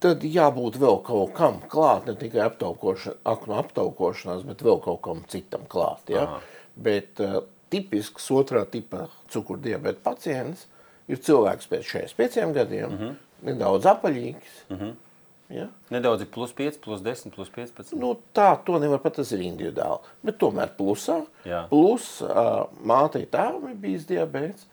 Tad 0.00 0.24
jābūt 0.24 0.78
vēl 0.80 1.02
kaut 1.04 1.34
kam 1.36 1.58
klāt, 1.68 2.06
ne 2.08 2.14
tikai 2.16 2.46
aknu 2.46 3.56
aptaukošanās, 3.60 4.46
bet 4.48 4.62
vēl 4.64 4.80
kaut 4.80 5.02
kam 5.04 5.20
citam 5.28 5.66
klāt. 5.68 6.08
Ja? 6.12 6.22
Aha. 6.24 6.38
Bet 6.80 7.20
uh, 7.20 7.42
tipisks 7.72 8.30
otrā 8.32 8.64
tipa 8.70 9.10
cukurdiabēta 9.32 10.00
pacients 10.06 10.64
ir 11.10 11.20
cilvēks 11.20 11.68
pēc 11.68 11.92
45 11.92 12.56
gadiem, 12.56 12.88
mm 12.88 12.98
-hmm. 12.98 13.14
nedaudz 13.50 13.86
apaļīgs. 13.92 14.56
Mm 14.70 14.76
-hmm. 14.76 14.96
Ja? 15.50 15.66
Nedaudz 15.90 16.24
plus 16.30 16.52
5, 16.54 16.78
plus 16.80 17.00
10, 17.02 17.34
plus 17.34 17.50
15. 17.50 17.98
Nu, 17.98 18.16
tā 18.34 18.56
to 18.64 18.78
nevar 18.78 19.00
pat 19.02 19.14
tas 19.18 19.32
ir 19.32 19.40
individuāli. 19.40 19.98
Bet 20.22 20.38
tomēr 20.38 20.70
plusā. 20.78 21.24
Jā. 21.44 21.64
Plus 21.68 22.20
uh, 22.22 22.66
mātei 22.86 23.26
tēvam 23.26 23.68
ir 23.70 23.74
bijis 23.74 24.06
diabēts 24.06 24.66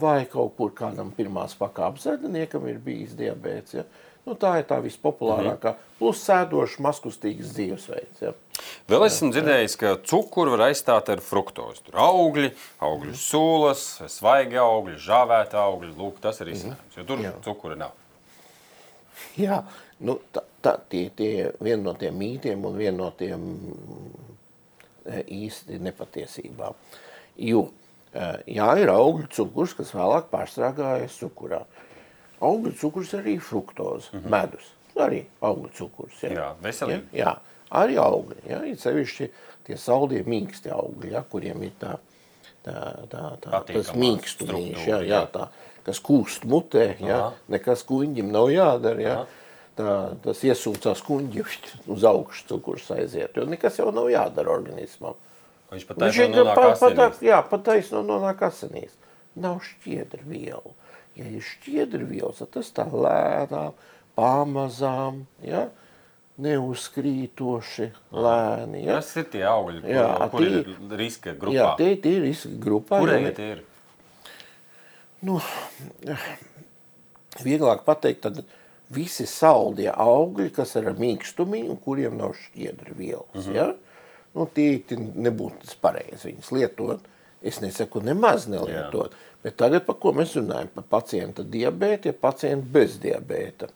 vai 0.00 0.24
kaut 0.30 0.56
kur 0.58 0.72
kādam 0.74 1.12
pirmās 1.14 1.54
pakāpes 1.58 2.06
radiniekam 2.10 2.66
ir 2.68 2.80
bijis 2.82 3.14
diabēts. 3.18 3.78
Ja? 3.78 3.84
Nu, 4.24 4.32
tā 4.40 4.54
ir 4.62 4.64
tā 4.64 4.78
vispopulārākā, 4.80 5.70
mm 5.70 5.76
-hmm. 5.76 5.96
plus 5.98 6.22
sēdošs, 6.24 6.78
maskustīgs 6.80 7.50
dzīvesveids. 7.52 8.22
Ja. 8.22 8.32
Vēl 8.88 9.04
esmu 9.06 9.30
dzirdējis, 9.32 9.76
ka 9.76 9.96
cukuru 10.00 10.54
var 10.56 10.70
aizstāt 10.70 11.10
ar 11.12 11.20
fruktozi. 11.20 11.82
Tur 11.84 11.98
augļi, 12.00 12.50
augļu 12.80 13.12
mhm. 13.12 13.20
sūlas, 13.20 13.84
svaigi 14.08 14.56
augļi, 14.56 14.96
žāvēta 14.96 15.60
augļi. 15.60 15.92
Lūk, 15.98 16.20
tas 16.20 16.40
ir 16.40 16.54
izcinājums, 16.54 16.96
jo 16.96 17.04
tur 17.04 17.20
Jā. 17.20 17.32
cukura 17.44 17.76
nav. 17.76 17.92
Jā, 19.36 19.62
nu, 20.00 20.18
tā, 20.32 20.42
tā, 20.62 20.78
tie, 20.88 21.10
tie 21.16 21.52
viena 21.60 21.82
no 21.82 21.94
tiem 21.94 22.16
mītiem 22.18 22.64
un 22.64 22.76
viena 22.78 22.96
no 22.96 23.10
tiem 23.10 23.44
e, 25.04 25.22
īsti 25.22 25.78
nepatiesībām. 25.78 26.74
Jo, 27.36 27.68
jā, 28.14 28.68
ir 28.80 28.92
augļu 28.92 29.28
cukurs, 29.34 29.74
kas 29.78 29.90
vēlāk 29.96 30.30
pārstrāgājas 30.32 31.18
cukurā. 31.18 31.64
Augļu 32.44 32.74
cukurs 32.78 33.14
arī 33.18 33.38
fruktoze, 33.40 34.10
mm 34.12 34.20
-hmm. 34.20 34.30
medus. 34.30 34.70
Arī 34.94 35.24
augļu 35.42 35.70
cukurs. 35.74 36.22
Jā, 36.22 36.32
jā 36.32 36.48
veselīgi. 36.62 37.02
Jā, 37.12 37.24
jā, 37.24 37.34
arī 37.70 37.98
augļi. 37.98 38.40
Jā, 38.50 38.62
ir 38.70 38.78
sevišķi 38.78 39.30
tie 39.66 39.76
saldie 39.80 40.22
mīksti 40.26 40.70
augļi, 40.70 41.12
jā, 41.14 41.22
kuriem 41.30 41.62
ir 41.66 41.72
tā, 41.80 41.96
tā, 42.64 42.76
tā, 43.10 43.22
tā 43.40 43.62
tas 43.66 43.92
mīkstumīši, 43.96 44.90
jā, 44.90 45.00
jā, 45.08 45.22
tā, 45.32 45.48
kas 45.86 46.00
kūst 46.04 46.44
mutē, 46.48 46.94
jā, 47.00 47.20
Aha. 47.26 47.32
nekas 47.48 47.84
kuņģim 47.88 48.30
nav 48.34 48.50
jādara, 48.52 49.00
jā. 49.00 49.16
Aha. 49.22 49.40
Tā, 49.74 49.92
tas 50.22 50.38
iesūcās 50.46 51.00
kuņģi 51.02 51.44
uz 51.94 52.04
augšu 52.06 52.46
cukurs 52.52 52.90
aiziet, 52.94 53.34
jo 53.34 53.46
nekas 53.48 53.80
jau 53.80 53.90
nav 53.90 54.06
jādara 54.12 54.52
organismam. 54.54 55.16
Viņš 55.74 55.88
pat 55.90 56.00
taisno 56.04 56.30
nonāk 56.30 56.62
asinīs. 56.70 56.96
Pat, 57.02 57.20
jā, 57.22 57.42
pat 57.50 57.66
taisno 57.66 58.02
nonāk 58.06 58.46
asinīs. 58.48 58.96
Nav 59.34 59.60
šķiedra 59.66 60.22
vielu 60.30 60.74
ja 61.18 61.30
ir 61.30 61.44
šķiedri 61.44 62.06
vielas, 62.08 62.42
tad 62.42 62.52
tas 62.56 62.70
tā 62.74 62.86
lēnām, 62.90 63.76
pamazām, 64.18 65.24
ja, 65.46 65.68
neuzkrītoši 66.42 67.88
lēni. 68.14 68.82
Ja. 68.88 68.98
Kas 68.98 69.12
ir 69.20 69.28
tie 69.30 69.44
augļi, 69.46 69.84
kur, 69.84 69.92
jā, 69.94 70.08
kur 70.32 70.42
tie, 70.42 70.50
ir 70.64 70.98
riska 70.98 71.36
grupā? 71.38 71.54
Jā, 71.54 71.68
tie, 71.78 71.92
tie 72.02 72.16
ir 72.18 72.26
riska 72.26 72.50
grupā. 72.66 73.00
Kur 73.04 73.14
ja, 73.14 73.32
tie 73.36 73.48
ir? 73.54 73.62
Nu, 75.24 75.38
vieglāk 77.40 77.86
pateikt, 77.86 78.26
tad 78.26 78.42
visi 78.94 79.26
saldie 79.30 79.88
augļi, 79.90 80.50
kas 80.54 80.74
ir 80.78 80.90
ar 80.90 80.98
mīkstumiņu, 80.98 81.78
kuriem 81.86 82.18
nav 82.18 82.34
šķiedri 82.42 82.98
vielas. 82.98 83.30
Mm 83.38 83.46
-hmm. 83.46 83.56
ja? 83.56 83.70
Nu, 84.34 84.46
tie 84.54 84.82
nebūtu 84.98 85.78
pareizi 85.82 86.30
viņas 86.30 86.52
lietot. 86.54 87.10
Es 87.44 87.58
nesaku 87.60 88.00
nemaz 88.00 88.46
nelietot, 88.48 89.12
Jā. 89.12 89.34
Bet 89.44 89.58
tagad 89.60 89.84
par 89.84 89.98
ko 90.00 90.14
mēs 90.16 90.32
runājam? 90.38 90.70
Par 90.72 90.86
pacienta 90.96 91.44
diabētu, 91.44 92.08
ja 92.08 92.16
pacienta 92.16 92.64
bez 92.72 92.96
diabēta. 93.02 93.68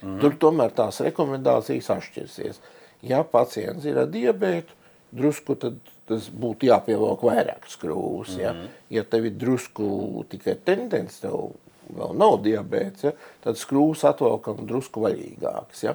Mm. 0.00 0.16
Tur 0.22 0.34
tomēr 0.42 0.74
tās 0.74 0.98
rekomendācijas 1.06 1.92
atšķirsies. 1.94 2.58
Ja 3.06 3.22
pacients 3.22 3.86
ir 3.86 4.00
ar 4.02 4.10
diabētu, 4.10 4.74
drusku 5.14 5.54
tad 5.62 5.78
tas 6.10 6.26
būtu 6.34 6.66
jāpievelk 6.66 7.22
vairāk 7.22 7.70
skrūves. 7.70 8.34
Mm. 8.34 8.42
Ja? 8.42 8.52
Mhm. 8.56 8.74
ja 8.96 9.06
tev 9.06 9.30
ir 9.30 9.38
drusku 9.38 9.86
tikai 10.32 10.56
tendence, 10.66 11.20
tev 11.22 11.52
vēl 11.94 12.18
nav 12.18 12.40
diabēts, 12.42 13.06
ja? 13.06 13.14
tad 13.46 13.62
skrūves 13.62 14.02
atvelkam 14.10 14.64
drusku 14.66 15.06
vaļīgāks. 15.06 15.86
Ja? 15.86 15.94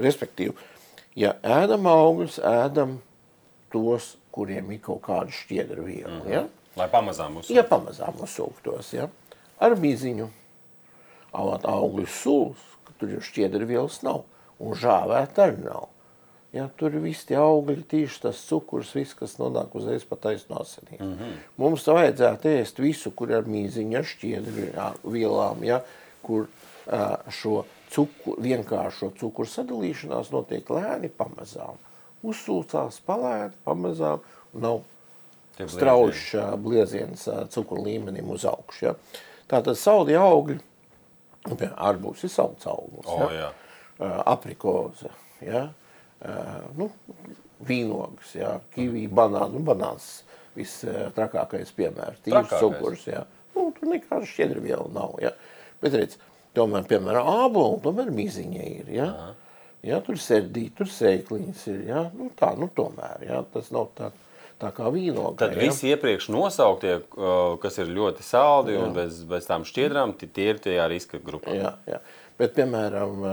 Respektīvi, 0.00 0.56
ja 1.20 1.36
ēdam 1.44 1.84
augļus, 1.92 2.40
ēdam 2.40 3.02
tos, 3.72 4.16
kuriem 4.34 4.72
ir 4.74 4.82
kaut 4.84 5.02
kāda 5.06 5.34
šķiedra 5.34 5.84
viela. 5.84 6.18
Mm. 6.20 6.30
Ja? 6.30 6.42
Lai 6.78 6.88
pamazām 6.90 7.38
uzsūktos. 7.40 7.56
Ja 7.56 7.64
pamazām 7.66 8.20
uzsūktos, 8.24 8.92
ja. 8.94 9.08
Ar 9.60 9.76
miziņu. 9.78 10.28
Avat 11.36 11.64
augļu 11.68 12.06
sulas, 12.10 12.62
ka 12.86 12.94
tur 12.98 13.14
jau 13.16 13.22
šķiedra 13.22 13.66
vielas 13.68 14.00
nav. 14.06 14.24
Un 14.60 14.76
žāvēt 14.76 15.38
arī 15.40 15.64
nav. 15.64 15.88
Ja, 16.50 16.64
tur 16.74 16.96
viss 16.98 17.28
tie 17.28 17.36
augļi, 17.38 17.84
tīši 17.86 18.24
tas 18.24 18.40
cukurs, 18.48 18.90
viss, 18.96 19.14
kas 19.14 19.36
nonāk 19.38 19.74
uzreiz 19.78 20.02
pa 20.08 20.16
taisno 20.18 20.58
asinīs. 20.58 20.98
Mm 20.98 21.12
-hmm. 21.14 21.36
Mums 21.62 21.86
vajadzētu 21.86 22.48
ēst 22.50 22.82
visu, 22.82 23.10
kur 23.10 23.30
ar 23.32 23.46
mīziņu, 23.46 23.98
ar 23.98 24.04
šķiedru 24.04 24.66
vielām, 25.04 25.62
ja, 25.64 25.80
kur 26.22 26.48
šo 27.30 27.64
cukur, 27.90 28.40
vienkāršo 28.42 29.12
cukuru 29.18 29.48
sadalīšanās 29.48 30.32
notiek 30.34 30.68
lēni 30.70 31.08
pamazām. 31.08 31.78
Uzsūcās 32.26 33.00
palēni 33.06 33.56
pamazām, 33.64 34.24
nav 34.60 34.82
strauji 35.68 36.42
blieziens 36.60 37.26
cukuru 37.52 37.84
līmenim 37.86 38.30
uz 38.32 38.44
augšu. 38.48 38.90
Ja? 38.90 38.94
Tātad 39.50 39.78
saudi 39.80 40.16
augļi, 40.18 40.58
nu, 41.48 41.58
arbūs 41.74 42.24
ir 42.26 42.32
saules 42.32 42.66
auglis, 42.70 43.08
oh, 43.10 43.26
ja? 43.34 43.50
aprikoze, 44.28 45.10
ja? 45.44 45.66
nu, 46.78 46.90
vīnogas, 47.66 48.34
ja? 48.36 48.54
kivī, 48.74 49.06
banāni, 49.08 49.58
nu, 49.58 49.64
banāns 49.66 50.10
vistrakākais 50.56 51.72
piemērs, 51.76 52.22
tīrs 52.24 52.56
cukurs. 52.60 53.06
Ja? 53.10 53.24
Nu, 53.56 53.70
tur 53.76 53.92
nekāda 53.92 54.28
šķiedra 54.28 54.62
viela 54.64 54.88
nav. 54.94 55.16
Ja? 55.24 55.34
Bet 55.82 55.96
redz, 55.96 56.18
tomēr, 56.56 56.86
piemēram, 56.90 57.28
ābolu, 57.46 57.80
tomēr 57.84 58.12
miziņa 58.14 58.66
ir. 58.66 58.90
Ja? 59.00 59.08
Aha. 59.10 59.49
Ja, 59.86 60.00
tur 60.04 60.18
sēdīt, 60.20 60.74
tur 60.76 60.90
sēkliņas 60.92 61.62
ir. 61.72 61.84
Ja? 61.88 62.02
Nu, 62.16 62.28
tā, 62.36 62.52
nu, 62.60 62.68
tomēr, 62.76 63.24
ja? 63.24 63.40
tas 63.54 63.70
nav 63.72 63.88
tāds 63.96 64.28
tā 64.60 64.70
kā 64.76 64.90
vīnogai. 64.92 65.38
Tad 65.40 65.56
ja? 65.56 65.62
visi 65.64 65.88
iepriekš 65.94 66.28
nosauktie, 66.34 66.98
kas 67.62 67.78
ir 67.80 67.92
ļoti 67.96 68.24
saldi 68.26 68.76
jā. 68.76 68.84
un 68.84 68.96
bez, 68.96 69.22
bez 69.28 69.48
tām 69.48 69.64
šķiedrām, 69.68 70.12
tie 70.20 70.50
ir 70.52 70.60
tajā 70.62 70.88
riska 70.92 71.20
grupā. 71.24 71.54
Jā, 71.56 71.74
jā. 71.88 72.00
Bet, 72.40 72.52
piemēram, 72.56 73.24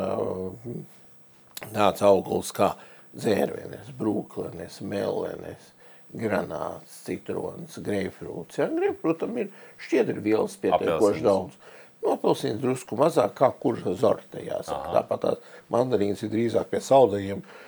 tāds 1.75 2.03
auglis 2.07 2.51
kā 2.55 2.73
dzērvenes, 3.17 3.91
brūklenes, 3.99 4.79
melenes, 4.87 5.71
granāts, 6.15 7.01
citrons, 7.05 7.79
greifrūts. 7.83 8.61
Ja? 8.61 8.69
Greifrūtam 8.71 9.35
ir 9.43 9.51
šķiedri 9.83 10.23
vielas 10.23 10.55
pietiekoši 10.63 11.23
daudz. 11.27 11.59
Nu, 11.59 11.73
apelsīns 12.05 12.59
drusku 12.61 12.97
mazāk, 12.99 13.33
kā 13.37 13.51
kurš 13.61 13.87
zorte, 13.99 14.41
jāsaka. 14.45 14.93
Tāpat 14.95 15.23
tās 15.23 15.55
mandarīns 15.73 16.23
ir 16.23 16.31
drīzāk 16.33 16.69
pie 16.71 16.81
saldajiem, 16.83 17.41
uh, 17.43 17.67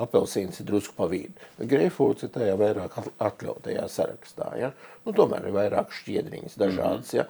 apelsīns 0.00 0.60
ir 0.60 0.68
drusku 0.70 0.96
pa 0.96 1.08
vidu. 1.10 1.36
Greifūts 1.58 2.26
ir 2.26 2.32
tajā 2.34 2.56
vairāk 2.60 2.96
atļautajā 3.20 3.86
sarakstā. 3.92 4.50
Ja? 4.60 4.72
Nu, 5.04 5.14
tomēr 5.16 5.48
ir 5.48 5.56
vairāk 5.56 5.92
šķiedriņas 6.00 6.56
dažādas. 6.60 7.12
Ja? 7.16 7.26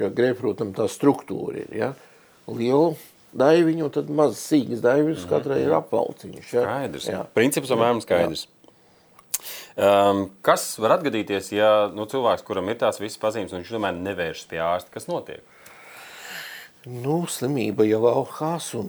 Jo 0.00 0.10
greifrūtam 0.14 0.74
tā 0.76 0.86
struktūra 0.90 1.64
ir. 1.64 1.74
Ja? 1.76 1.90
Liela 2.50 2.94
daiviņu, 3.36 3.90
tad 3.94 4.10
maz 4.12 4.38
sīgas 4.42 4.82
daiviņas, 4.84 5.24
-hmm. 5.24 5.32
katrai 5.32 5.60
ir 5.64 5.76
apvalciņš. 5.78 6.52
Ja? 6.52 6.64
Skaidrs. 6.64 7.08
Jā. 7.08 7.22
Princips 7.34 7.70
apmēram 7.70 8.02
skaidrs. 8.04 8.46
Um, 9.80 10.26
kas 10.44 10.74
var 10.82 10.98
atgadīties, 10.98 11.52
ja 11.54 11.88
nu, 11.94 12.04
cilvēks, 12.10 12.44
kuram 12.44 12.68
ir 12.68 12.76
tās 12.82 13.00
visas 13.00 13.20
pazīmes, 13.22 13.54
un 13.54 13.62
viņš 13.62 13.72
tomēr 13.72 13.96
nevēršas 13.96 14.50
pie 14.50 14.60
ārsta, 14.60 14.92
kas 14.92 15.08
notiek? 15.08 15.40
Nu, 16.88 17.26
slimība 17.28 17.84
jau 17.84 18.06
augstās 18.08 18.70
un 18.78 18.88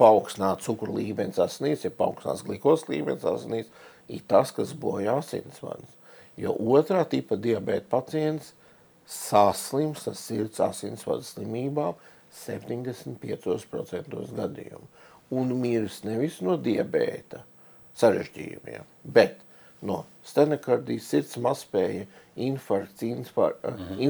paaugstināt 0.00 0.62
cukuru 0.64 0.94
līmenis 0.96 1.40
asinīs, 1.44 1.84
ja 1.84 1.90
paaugstinās 1.92 2.40
glikos 2.46 2.86
līmenis 2.88 3.26
asinīs, 3.28 3.68
ir 4.08 4.22
tas, 4.30 4.54
kas 4.56 4.72
bojā 4.72 5.18
asinsvadas. 5.20 5.92
Jo 6.40 6.54
otrā 6.56 7.02
tipa 7.10 7.36
diabēta 7.36 7.90
pacients 7.90 8.54
saslims 9.08 10.06
ar 10.08 10.16
sirds 10.16 10.62
asinsvadas 10.64 11.34
slimībām 11.34 11.98
75% 12.46 14.24
gadījumu. 14.38 14.88
Un 15.36 15.52
mirs 15.60 16.00
nevis 16.08 16.40
no 16.40 16.56
diabēta 16.56 17.42
sarežģījumiem, 17.98 18.88
bet 19.04 19.42
no 19.84 20.06
stenokardijas, 20.24 21.10
sirds 21.12 21.36
mazspēja, 21.44 22.06
infarkts, 22.40 23.02
infarkts, 23.04 23.68
mm 23.68 23.84
-hmm. 23.84 24.00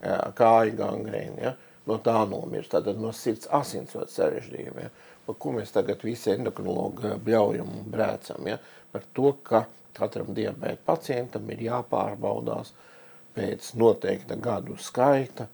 Kāju 0.00 0.76
gangrēna. 0.78 1.42
Ja? 1.42 1.54
No 1.86 2.00
tā 2.02 2.18
nomirst, 2.28 2.72
tātad 2.74 2.98
no 3.00 3.12
sirds 3.14 3.48
asinsvadu 3.54 4.10
sarežģījumiem. 4.12 4.88
Ja? 4.88 5.14
Par 5.26 5.38
ko 5.42 5.52
mēs 5.56 5.72
tagad 5.74 6.02
visi 6.06 6.30
endokrinologi 6.34 7.16
bļaujam 7.26 7.72
un 7.80 7.88
brēcam. 7.90 8.46
Ja? 8.50 8.58
Par 8.92 9.06
to, 9.14 9.32
ka 9.46 9.64
katram 9.96 10.34
diabēta 10.36 10.82
pacientam 10.86 11.48
ir 11.50 11.64
jāpārbaudās 11.66 12.72
pēc 13.36 13.72
noteikta 13.80 14.36
gadu 14.40 14.76
skaita, 14.80 15.48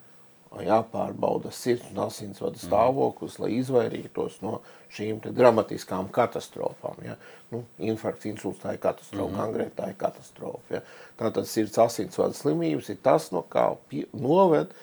jāpārbauda 0.61 1.53
sirds 1.55 1.89
un 1.93 2.03
asinsvadu 2.05 2.61
stāvoklis, 2.61 3.39
lai 3.41 3.55
izvairītos 3.57 4.41
no 4.45 4.59
šīm 4.93 5.23
dramatiskām 5.25 6.11
katastrofām. 6.13 7.01
Ja? 7.07 7.17
Nu, 7.53 7.63
infarkts, 7.81 8.29
insults, 8.29 8.61
tā 8.61 8.75
ir 8.77 8.83
katastrofa, 8.83 9.31
mm 9.31 9.35
-hmm. 9.35 9.41
gangrēta, 9.41 9.83
tā 9.83 9.89
ir 9.89 9.99
katastrofa. 9.99 10.75
Ja? 10.75 10.81
Tātad 11.19 11.49
sirds 11.49 11.79
asinsvadu 11.79 12.35
slimības 12.35 12.91
ir 12.91 12.99
tas, 13.03 13.31
no 13.33 13.45
kā 13.49 13.77
noved 14.13 14.75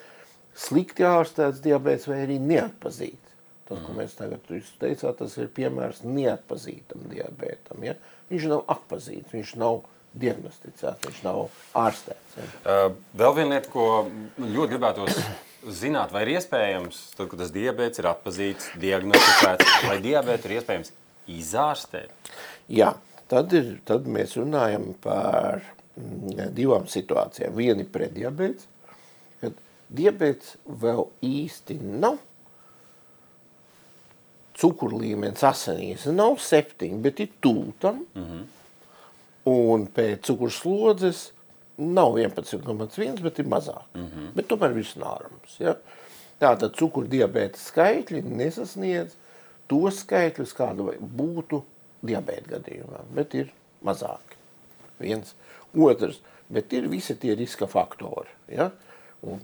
slikti 0.54 1.06
ārstēts 1.06 1.62
diabēts 1.62 2.08
vai 2.08 2.24
arī 2.26 2.40
neatpazīts. 2.40 3.30
Tas, 3.68 3.78
ko 3.78 3.92
mhm. 3.92 4.00
mēs 4.00 4.16
tagad 4.18 4.40
teicām, 4.80 5.14
tas 5.14 5.36
ir 5.38 5.48
piemērs 5.48 6.02
neatpazītam 6.02 7.06
diabētam. 7.12 7.84
Ja? 7.84 7.94
Viņš 8.30 8.48
nav 8.48 8.64
atpazīts, 8.66 9.30
viņš 9.32 9.54
nav 9.56 9.84
diagnosticēts, 10.12 11.06
viņš 11.06 11.22
nav 11.22 11.48
ārstēts. 11.78 12.34
Ja? 12.36 12.48
Uh, 12.64 12.96
vēl 13.14 13.36
viena 13.36 13.54
lieta, 13.54 13.70
ko 13.70 14.10
ļoti 14.40 14.72
gribētos 14.72 15.22
zināt, 15.66 16.12
vai 16.14 16.24
ir 16.24 16.34
iespējams, 16.36 17.00
tad, 17.16 17.28
kad 17.30 17.42
tas 17.42 17.52
diabetes 17.54 18.00
ir 18.00 18.08
atpazīts, 18.10 18.70
diagnosticēts, 18.80 19.74
vai 19.88 19.98
diabetes 20.02 20.48
ir 20.48 20.56
iespējams 20.58 20.92
izārstēt? 21.30 22.32
Jā, 22.70 22.94
tad, 23.30 23.52
ir, 23.56 23.74
tad 23.88 24.08
mēs 24.10 24.36
runājam 24.38 24.90
par 25.02 25.62
mm, 25.98 26.50
divām 26.56 26.88
situācijām. 26.90 27.54
Viena 27.56 27.84
ir 27.84 27.90
prediabetes, 27.92 28.66
kad 29.42 29.58
diabetes 29.88 30.56
vēl 30.64 31.06
īsti 31.26 31.80
nav. 31.82 32.20
Cukuru 34.60 34.98
līmenis 35.00 35.44
asinīs 35.46 36.04
nav 36.12 36.36
septiņi, 36.44 36.98
bet 37.00 37.20
ir 37.24 37.30
tūtam. 37.40 38.02
Mm 38.14 38.24
-hmm. 38.30 38.48
Un 39.50 39.86
pēc 39.88 40.26
cukuru 40.28 40.52
slodzes 40.52 41.30
nav 41.80 42.18
11,1, 42.20 43.22
bet 43.24 43.38
ir 43.38 43.48
mazāk. 43.48 43.86
Mm 43.94 44.06
-hmm. 44.06 44.32
Bet 44.36 44.48
tomēr 44.48 44.74
viss 44.76 44.96
nārams. 44.96 45.58
Ja? 45.58 45.76
Tātad 46.40 46.76
cukurdiabēta 46.76 47.58
skaitļi 47.58 48.22
nesasniedz 48.24 49.16
tos 49.68 50.00
skaitļus, 50.04 50.54
kāda 50.56 50.94
būtu 51.00 51.62
diabēta 52.02 52.56
gadījumā, 52.56 53.04
bet 53.14 53.34
ir 53.34 53.52
mazāki. 53.84 54.36
Viens. 54.98 55.34
Otrs, 55.76 56.20
bet 56.48 56.72
ir 56.72 56.88
visi 56.88 57.14
tie 57.14 57.34
riska 57.34 57.66
faktori. 57.66 58.28
Ja? 58.48 58.70
Un 59.22 59.40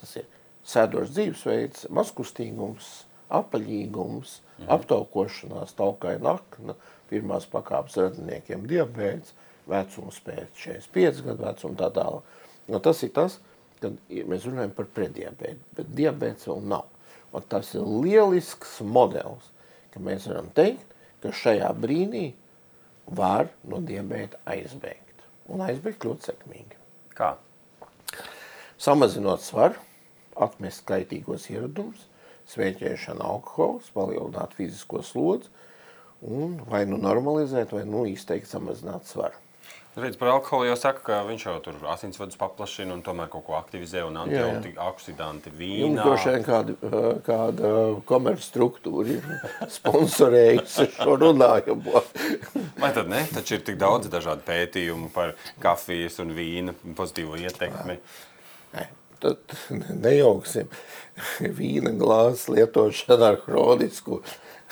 tas 0.00 0.16
ir 0.16 0.24
sēdošs 0.64 1.10
dzīvesveids, 1.10 1.88
mazkustīgums, 1.90 3.04
apaļīgums, 3.28 4.40
-hmm. 4.58 4.68
aptaukošanās, 4.74 5.74
taukaina 5.78 6.36
akna, 6.38 6.74
pirmās 7.10 7.46
pakāpes 7.50 7.96
radiniekiem 7.96 8.66
diabēts, 8.68 9.32
vecums 9.68 10.20
pēc 10.24 10.64
45 10.64 11.24
gadu 11.26 11.46
vecuma 11.46 11.78
tā 11.78 11.90
tālāk. 11.96 12.36
Nu, 12.68 12.80
tas 12.84 13.02
ir 13.06 13.12
tas, 13.16 13.38
kad 13.82 13.96
mēs 14.10 14.46
runājam 14.48 14.74
par 14.76 14.88
prediabētu, 14.96 15.60
bet 15.78 15.94
diabēts 15.96 16.48
vēl 16.50 16.64
nav. 16.68 16.86
Un 17.32 17.44
tas 17.48 17.74
ir 17.76 17.84
lielisks 17.84 18.78
modelis, 18.84 19.50
ka 19.92 20.02
mēs 20.04 20.28
varam 20.30 20.48
teikt, 20.56 20.94
ka 21.22 21.32
šajā 21.34 21.68
brīdī 21.76 22.30
var 23.08 23.48
no 23.68 23.80
diabēta 23.84 24.40
aizbēgt. 24.48 25.24
Un 25.48 25.64
aizbēgt 25.64 26.04
ļoti 26.04 26.30
sekmīgi. 26.30 26.78
Kā? 27.16 27.34
Samazinot 28.78 29.42
svaru, 29.42 29.80
atmest 30.38 30.84
kaitīgos 30.88 31.48
ieradumus, 31.50 32.04
sveiķēšana 32.48 33.24
alkohols, 33.26 33.90
palielināt 33.96 34.54
fizisko 34.56 35.02
slodzi 35.04 35.50
un 36.24 36.56
vai 36.68 36.84
nu 36.88 36.98
normalizēt, 37.00 37.74
vai 37.74 37.84
nu 37.88 38.04
izteikt 38.08 38.48
samazināt 38.50 39.08
svaru. 39.10 39.36
Redz, 39.98 40.16
par 40.18 40.28
alkoholu 40.30 40.68
jau 40.68 40.76
saka, 40.78 41.00
ka 41.02 41.16
viņš 41.26 41.44
jau 41.46 41.54
tur 41.64 41.78
asinsvadus 41.90 42.38
paplašina 42.38 42.94
un 42.94 43.00
tomēr 43.02 43.30
kaut 43.32 43.44
ko 43.48 43.56
aktivizē 43.58 44.04
un 44.06 44.18
antioksidanti 44.20 45.50
vīnā. 45.58 45.80
Jums 45.82 46.02
droši 46.04 46.34
vien 46.34 46.46
kāda, 46.46 46.76
kāda 47.26 47.72
komerc 48.06 48.44
struktūra 48.44 49.16
ir 49.16 49.26
sponsorējusi 49.78 50.86
šo 50.94 51.18
runājumu. 51.24 52.02
Vai 52.82 52.92
tad 52.94 53.10
ne? 53.10 53.24
Taču 53.34 53.58
ir 53.58 53.64
tik 53.66 53.80
daudz 53.80 54.10
dažādu 54.12 54.46
pētījumu 54.46 55.10
par 55.14 55.34
kafijas 55.62 56.20
un 56.22 56.34
vīna 56.36 56.76
pozitīvo 56.98 57.40
ietekmi. 57.42 57.98
Ne, 58.76 58.88
tad 59.22 59.56
nejauksim 59.90 60.70
vīna 61.58 61.96
glāzes 61.98 62.46
lietošanu 62.54 63.32
ar 63.32 63.40
hronisku 63.48 64.22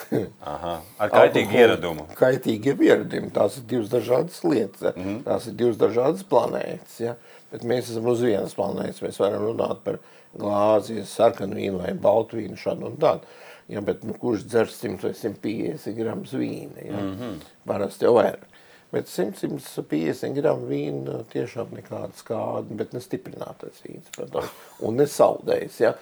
Aha, 0.52 0.74
ar 1.00 1.12
kaitīgu 1.12 1.56
ieradumu. 1.56 2.06
Kaitīgiem 2.18 2.82
ieradumiem. 2.84 3.30
Tās 3.34 3.58
ir 3.60 3.66
divas 3.70 3.90
dažādas 3.92 4.42
lietas. 4.44 4.94
Mm 4.94 5.02
-hmm. 5.02 5.22
Tās 5.24 5.48
ir 5.48 5.56
divas 5.62 5.80
dažādas 5.80 6.26
planētas. 6.30 7.00
Ja? 7.00 7.16
Bet 7.52 7.64
mēs 7.64 7.90
esam 7.90 8.06
uz 8.06 8.20
vienas 8.20 8.54
planētas. 8.54 9.02
Mēs 9.02 9.20
varam 9.20 9.46
runāt 9.46 9.82
par 9.84 9.98
glāzi, 10.36 11.04
sarkanu 11.04 11.56
vīnu 11.56 11.82
vai 11.82 11.94
baltu 11.94 12.36
vīnu 12.36 12.56
šādu 12.56 12.86
un 12.86 12.96
tādu. 12.96 13.20
Ja, 13.68 13.80
bet 13.80 14.04
nu, 14.04 14.14
kurš 14.14 14.44
dzer 14.46 14.68
100 14.70 15.02
vai 15.02 15.14
150 15.14 15.96
gramus 15.96 16.32
vīna? 16.32 16.86
Ja? 16.86 17.00
Mm 17.00 17.16
-hmm. 17.16 17.40
Parasti 17.66 18.04
jau 18.04 18.14
vairāk. 18.14 18.44
Bet 18.92 19.08
100-150 19.10 20.34
gramu 20.34 20.68
vīna 20.70 21.24
tiešām 21.32 21.72
nekāda 21.74 22.14
skāda, 22.16 22.76
bet 22.78 22.92
ne 22.92 23.00
stiprinātais 23.00 23.82
vīns, 23.82 24.12
protams, 24.16 24.52
un 24.80 24.96
ne 24.96 25.06
saldējs. 25.10 25.80
Ja? 25.80 25.94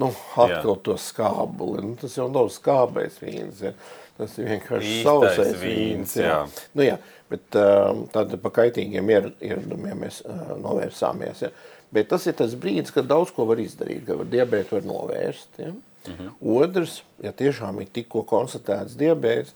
Nu, 0.00 0.10
atkal 0.36 0.78
to 0.84 0.96
skābuli. 1.00 1.84
Nu, 1.84 1.98
tas 2.00 2.16
jau 2.18 2.28
nav 2.32 2.50
skābais 2.54 3.20
vīns. 3.22 3.62
Ja. 3.64 3.74
Tas 4.14 4.36
ir 4.38 4.46
vienkārši 4.46 5.00
sausais 5.02 5.56
vīns. 5.58 6.14
Jā. 6.20 6.26
Jā. 6.28 6.66
Nu, 6.78 6.84
jā, 6.86 6.98
bet 7.32 7.56
um, 7.58 8.04
tad 8.14 8.34
pa 8.42 8.52
kaitīgiem 8.60 9.10
ieradumiem 9.10 10.04
mēs 10.04 10.20
uh, 10.22 10.54
novērsāmies. 10.62 11.42
Ja. 11.48 11.50
Bet 11.94 12.12
tas 12.12 12.26
ir 12.30 12.36
tas 12.38 12.54
brīdis, 12.58 12.94
kad 12.94 13.08
daudz 13.10 13.32
ko 13.34 13.46
var 13.48 13.62
izdarīt, 13.62 14.04
ka 14.06 14.18
var 14.20 14.30
diabētu 14.30 14.78
var 14.78 14.86
novērst. 14.86 15.60
Ja. 15.62 15.74
Mhm. 16.04 16.34
Otrs, 16.54 16.98
ja 17.24 17.32
tiešām 17.34 17.80
ir 17.82 17.90
tikko 17.94 18.22
konstatēts 18.28 18.94
diabēts, 19.00 19.54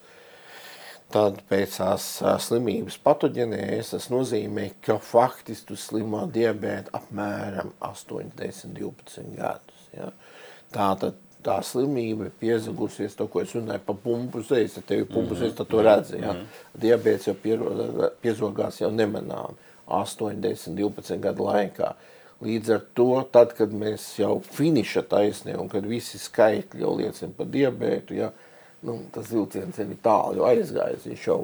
tad 1.12 1.38
pēc 1.48 1.78
tās 1.78 2.06
uh, 2.24 2.34
slimības 2.42 2.98
patoģenēs 3.04 3.94
tas 3.94 4.08
nozīmē, 4.10 4.72
ka 4.84 4.98
faktiski 5.02 5.70
tu 5.70 5.78
slimo 5.78 6.24
diabētu 6.34 6.92
apmēram 6.98 7.70
8, 7.84 8.34
10, 8.42 8.74
12 8.80 9.36
gadus. 9.38 9.86
Ja. 9.94 10.10
Tā 10.10 10.27
tad 10.74 11.16
tā 11.44 11.58
slimība 11.64 12.28
ir 12.28 12.34
piezagusies, 12.40 13.14
to, 13.16 13.28
ko 13.30 13.42
es 13.44 13.54
runāju 13.56 13.84
par 13.86 13.96
pumpu 14.02 14.42
zēs, 14.44 14.76
ja 14.78 14.84
tev 14.84 15.04
ir 15.04 15.08
pumpu 15.10 15.38
zēs, 15.38 15.54
tad 15.56 15.70
to 15.70 15.82
redzi, 15.84 16.18
ja. 16.22 16.34
Diabēts 16.78 17.30
jau 17.30 17.36
piezogās 18.22 18.80
jau 18.82 18.90
nemanām 18.94 19.56
8, 19.86 20.40
10, 20.44 20.76
12 20.78 21.22
gadu 21.24 21.46
laikā. 21.48 21.94
Līdz 22.44 22.74
ar 22.74 22.82
to, 22.94 23.08
tad, 23.34 23.54
kad 23.58 23.72
mēs 23.74 24.12
jau 24.20 24.36
finiša 24.54 25.02
taisnē 25.10 25.56
un 25.58 25.70
kad 25.72 25.86
visi 25.88 26.20
skaitļi 26.22 26.84
jau 26.84 26.92
liecina 26.98 27.32
par 27.34 27.48
diabētu, 27.50 28.18
ja, 28.18 28.30
nu, 28.86 29.00
tas 29.14 29.32
vilciens 29.32 29.80
ir 29.82 29.96
tālu 30.04 30.38
jau 30.38 30.46
aizgājis, 30.46 31.08
viņš 31.08 31.26
jau 31.26 31.40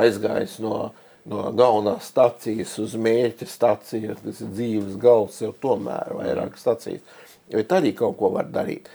aizgājis 0.00 0.56
no, 0.64 0.90
no 1.30 1.44
galvenās 1.54 2.10
stacijas 2.10 2.74
uz 2.82 2.96
mērķa 2.98 3.46
staciju, 3.46 4.16
tas 4.24 4.42
ir 4.42 4.50
dzīves 4.56 4.98
gals 5.02 5.38
jau 5.44 5.52
tomēr 5.62 6.16
vairāk 6.18 6.58
stacijas 6.58 7.06
bet 7.52 7.72
arī 7.76 7.94
kaut 7.98 8.18
ko 8.20 8.32
var 8.36 8.50
darīt. 8.52 8.90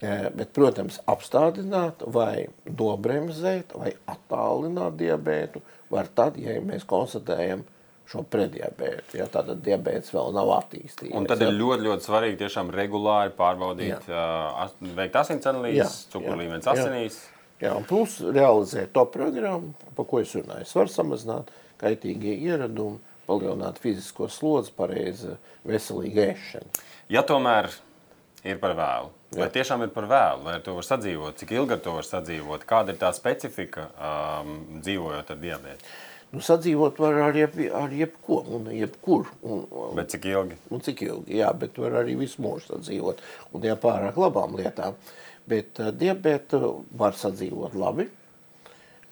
Bet, 0.00 0.50
protams, 0.52 0.98
apstādināt 1.08 2.02
vai 2.12 2.46
nobremzēt 2.68 3.72
vai 3.80 3.94
attālināt 4.12 4.98
diabētu 5.00 5.62
var 5.88 6.10
tad, 6.12 6.36
ja 6.36 6.58
mēs 6.60 6.84
konstatējam 6.88 7.64
šo 8.06 8.22
prediabētu, 8.30 9.16
ja 9.18 9.26
tātad 9.30 9.62
diabēts 9.66 10.12
vēl 10.14 10.34
nav 10.36 10.52
attīstījies. 10.60 11.14
Un 11.16 11.26
tad 11.26 11.42
ir 11.42 11.54
ļoti, 11.56 11.86
ļoti 11.88 12.06
svarīgi 12.06 12.38
tiešām 12.44 12.70
regulāri 12.74 13.32
pārbaudīt, 13.34 14.06
jā. 14.12 14.26
veikt 14.94 15.18
asins 15.22 15.48
analīzes, 15.50 16.04
cukuru 16.12 16.38
līmenis 16.42 16.70
asinīs. 16.70 17.18
Jā, 17.62 17.72
un 17.72 17.86
plus 17.88 18.18
realizēt 18.20 18.92
to 18.94 19.06
programmu, 19.08 19.72
pa 19.96 20.04
ko 20.06 20.20
es 20.20 20.34
runāju. 20.36 20.68
Es 20.68 20.74
varu 20.76 20.92
samazināt 20.92 21.50
kaitīgie 21.80 22.36
ieradumi, 22.46 23.00
palielināt 23.26 23.80
fizisko 23.82 24.28
slodzi, 24.30 24.70
pareizi 24.76 25.34
veselīga 25.66 26.28
ēšana. 26.34 26.84
Ja 27.10 27.24
tomēr 27.26 27.72
ir 28.44 28.58
par 28.62 28.74
vēlu, 28.78 29.12
vai 29.36 29.46
Jā. 29.46 29.52
tiešām 29.60 29.86
ir 29.86 29.94
par 29.94 30.08
vēlu, 30.10 30.44
vai 30.46 30.58
ar 30.58 30.64
to 30.66 30.74
var 30.76 30.86
sadzīvot, 30.86 31.38
cik 31.40 31.54
ilgi 31.56 31.76
ar 31.76 31.80
to 31.84 31.94
var 31.96 32.08
sadzīvot, 32.08 32.66
kāda 32.68 32.92
ir 32.92 33.00
tā 33.00 33.12
specifika 33.16 33.88
um, 33.96 34.58
dzīvojot 34.82 35.32
ar 35.32 35.40
diabētu? 35.40 35.94
Nu, 36.34 36.42
sadzīvot 36.42 36.98
var 36.98 37.20
ar, 37.28 37.36
jeb, 37.38 37.54
ar 37.78 37.92
jebko, 37.94 38.40
un 38.56 38.66
jebkur. 38.74 39.28
Un, 39.46 39.62
bet 39.96 40.10
cik 40.12 40.26
ilgi? 40.32 40.58
Un 40.74 40.82
cik 40.82 41.04
ilgi, 41.06 41.38
jā, 41.38 41.52
bet 41.56 41.78
var 41.78 42.00
arī 42.02 42.16
visu 42.18 42.42
mūžu 42.44 42.72
sadzīvot, 42.72 43.22
un 43.54 43.66
jā, 43.66 43.76
pārāk 43.80 44.18
labām 44.20 44.58
lietām. 44.58 44.98
Bet 45.46 45.78
uh, 45.78 45.92
diabētu 45.94 46.60
var 46.98 47.14
sadzīvot 47.16 47.76
labi, 47.78 48.08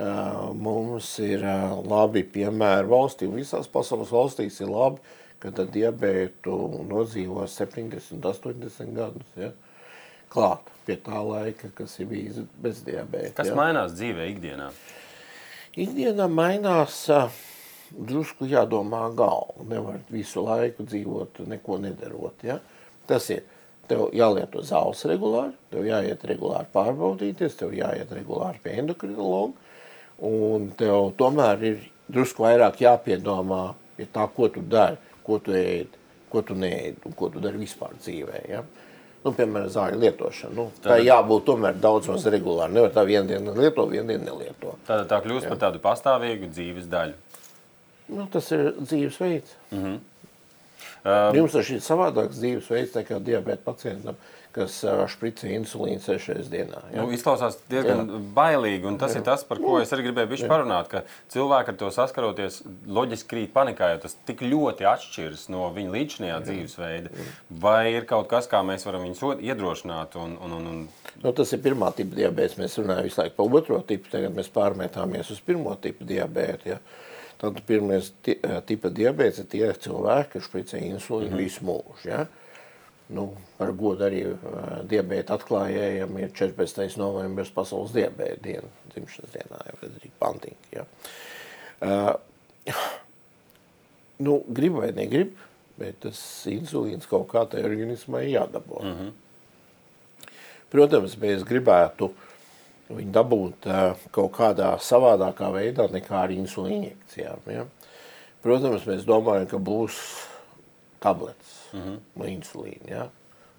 uh, 0.02 0.50
mums 0.58 1.12
ir 1.22 1.46
uh, 1.46 1.76
labi 1.86 2.24
piemēri 2.34 2.90
valstī, 2.90 3.30
visās 3.30 3.70
pasaules 3.70 4.10
valstīs 4.12 4.58
ir 4.60 4.74
labi, 4.74 4.98
kad 5.44 5.60
diabētu 5.74 6.56
nodzīvo 6.88 7.44
70, 7.50 8.24
80 8.24 8.94
gadus. 8.96 9.32
Ja? 9.36 9.50
Klāt 10.32 10.70
pie 10.86 10.96
tā 11.04 11.20
laika, 11.20 11.68
kas 11.76 11.98
ir 12.00 12.08
bijis 12.10 12.40
bez 12.60 12.80
diabēta. 12.86 13.36
Kas 13.42 13.52
ja? 13.52 13.58
mainās 13.58 13.92
dzīvē 13.98 14.28
ikdienā? 14.32 14.70
Ikdienā 15.84 16.28
mainās 16.30 17.02
drusku 17.94 18.48
jādomā 18.48 19.04
galva. 19.16 19.66
Nevar 19.68 20.00
visu 20.12 20.46
laiku 20.46 20.86
dzīvot, 20.88 21.44
neko 21.50 21.78
nedarot. 21.84 22.46
Ja? 22.46 22.60
Tas 23.08 23.28
ir. 23.34 23.44
Tev 23.84 24.14
jālieto 24.16 24.62
zāles 24.64 25.02
regulāri, 25.04 25.52
tev 25.68 25.84
jāiet 25.84 26.22
regulāri 26.24 26.70
pārbaudīties, 26.72 27.58
tev 27.58 27.74
jāiet 27.76 28.08
regulāri 28.16 28.62
pie 28.64 28.78
endokrinologa, 28.80 29.52
un 30.24 30.70
tev 30.78 31.10
tomēr 31.20 31.66
ir 31.68 31.82
drusku 32.08 32.46
vairāk 32.46 32.80
jāpiedomā 32.80 33.74
pie 33.98 34.06
tā, 34.08 34.24
ko 34.32 34.48
tu 34.48 34.62
dari 34.64 34.96
ko 35.26 35.38
tu 35.42 35.54
ēdi, 35.56 36.02
ko 36.32 36.42
tu 36.46 36.56
neēdi 36.58 37.04
un 37.08 37.14
ko 37.18 37.30
tu 37.32 37.42
dari 37.42 37.60
vispār 37.60 37.94
dzīvē. 38.00 38.42
Ja? 38.50 38.62
Nu, 39.24 39.32
piemēram, 39.32 39.70
zāļu 39.72 40.00
lietošana. 40.02 40.54
Nu, 40.56 40.66
tā 40.84 40.98
jābūt 41.00 41.46
tomēr 41.48 41.78
daudz 41.80 42.10
maz 42.12 42.26
regulāri. 42.28 42.76
Nevar 42.76 42.92
tā 42.92 43.06
vienu 43.08 43.30
dienu 43.30 43.54
lietot, 43.56 43.88
vienu 43.88 44.12
dienu 44.12 44.26
nelietot. 44.26 44.82
Tātad 44.84 45.08
tā 45.08 45.20
kļūst 45.24 45.46
ja. 45.46 45.52
par 45.54 45.62
tādu 45.62 45.80
pastāvīgu 45.84 46.50
dzīves 46.52 46.90
daļu. 46.92 47.16
Nu, 48.12 48.26
tas 48.32 48.50
ir 48.52 48.74
dzīvesveids. 48.82 49.54
Mm 49.70 49.84
-hmm. 49.84 50.02
Um, 51.04 51.36
Jums 51.36 51.54
ir 51.54 51.64
šis 51.68 51.84
savādāks 51.84 52.38
dzīvesveids 52.40 52.94
nekā 52.96 53.18
diabēta 53.20 53.60
pacientam, 53.64 54.16
kas 54.54 54.76
špricē 55.10 55.50
insulīnu 55.56 56.02
sešreiz 56.04 56.48
dienā. 56.52 56.80
Ja? 56.92 57.02
Nu, 57.02 57.10
izklausās 57.14 57.58
diezgan 57.70 58.04
jā. 58.06 58.20
bailīgi, 58.36 58.86
un 58.90 58.98
tas 59.00 59.14
jā. 59.14 59.20
ir 59.20 59.26
tas, 59.26 59.42
par 59.48 59.58
ko 59.62 59.76
es 59.82 59.92
arī 59.94 60.06
gribēju 60.08 60.30
bišķi 60.30 60.50
parunāt, 60.50 60.94
cilvēki 61.34 61.72
ar 61.72 61.78
to 61.80 61.90
saskaroties 61.94 62.60
loģiski 62.86 63.30
krīt 63.32 63.54
panikā, 63.54 63.90
jo 63.94 64.02
tas 64.04 64.14
tik 64.28 64.44
ļoti 64.46 64.86
atšķiras 64.90 65.48
no 65.54 65.66
viņa 65.74 65.94
līdzinājā 65.96 66.38
dzīvesveida. 66.46 67.26
Vai 67.64 67.94
ir 67.96 68.06
kaut 68.10 68.28
kas, 68.30 68.48
kā 68.50 68.62
mēs 68.66 68.86
varam 68.86 69.06
viņus 69.08 69.42
iedrošināt? 69.42 70.14
Un, 70.20 70.36
un, 70.44 70.54
un, 70.58 70.70
un... 70.70 70.84
Nu, 71.22 71.32
tas 71.32 71.52
ir 71.54 71.62
pirmā 71.64 71.90
tipa 71.96 72.16
diabēts. 72.18 72.58
Mēs 72.60 72.78
runājam 72.80 73.08
visu 73.08 73.20
laiku 73.22 73.38
par 73.40 73.58
otro 73.60 73.80
tipu, 73.88 74.10
tagad 74.12 74.36
mēs 74.36 74.50
pārmetāmies 74.54 75.32
uz 75.34 75.42
pirmo 75.44 75.74
tipu 75.82 76.06
diabētu. 76.08 76.74
Ja? 76.74 76.78
Tad 77.40 77.58
pirmais 77.66 78.12
tipa 78.22 78.90
diabēts 78.94 79.42
ir 79.42 79.50
tie 79.50 79.66
cilvēki, 79.86 80.36
kas 80.36 80.48
špricē 80.48 80.80
insulīnu 80.92 81.32
mm 81.32 81.36
-hmm. 81.36 81.44
visu 81.44 81.66
mūžu. 81.66 82.08
Ja? 82.08 82.24
Nu, 83.12 83.26
par 83.58 83.72
godu 83.76 84.06
arī 84.06 84.22
uh, 84.30 84.38
diabēta 84.88 85.36
atklājējiem 85.36 86.14
ir 86.22 86.30
14. 86.32 86.96
novembris 86.96 87.50
pasaules 87.52 87.92
diabēta 87.92 88.40
diena, 88.46 88.70
dzimšanas 88.94 89.34
dienā, 89.34 89.58
jau 89.68 89.74
Frederika 89.82 90.20
Pantinga. 90.22 90.70
Ja? 90.72 90.86
Uh, 91.84 92.78
nu, 94.24 94.38
grib 94.56 94.78
vai 94.80 94.88
negrib, 94.96 95.36
bet 95.76 96.00
tas 96.06 96.18
insulīns 96.48 97.04
kaut 97.10 97.28
kā 97.34 97.44
tajā 97.50 97.68
organismā 97.68 98.24
ir 98.24 98.38
jādabū. 98.38 98.80
Mm 98.80 98.96
-hmm. 98.96 99.12
Protams, 100.72 101.18
mēs 101.20 101.44
gribētu 101.44 102.10
viņu 102.88 103.12
dabūt 103.12 103.66
uh, 103.66 103.96
kaut 104.10 104.32
kādā 104.32 104.78
savādākā 104.80 105.52
veidā 105.52 105.90
nekā 105.92 106.22
ar 106.24 106.30
insulīnu 106.30 106.76
injekcijām. 106.76 107.40
Ja? 107.46 107.66
Protams, 108.42 108.86
mēs 108.86 109.04
domājam, 109.04 109.46
ka 109.46 109.58
būs 109.58 110.00
tabletes 111.04 111.54
mm 111.72 111.80
-hmm. 111.80 112.02
no 112.16 112.24
insulīna. 112.24 112.90
Ja? 112.90 113.06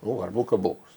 Nu, 0.01 0.17
varbūt, 0.19 0.49
ka 0.51 0.61
būs. 0.61 0.93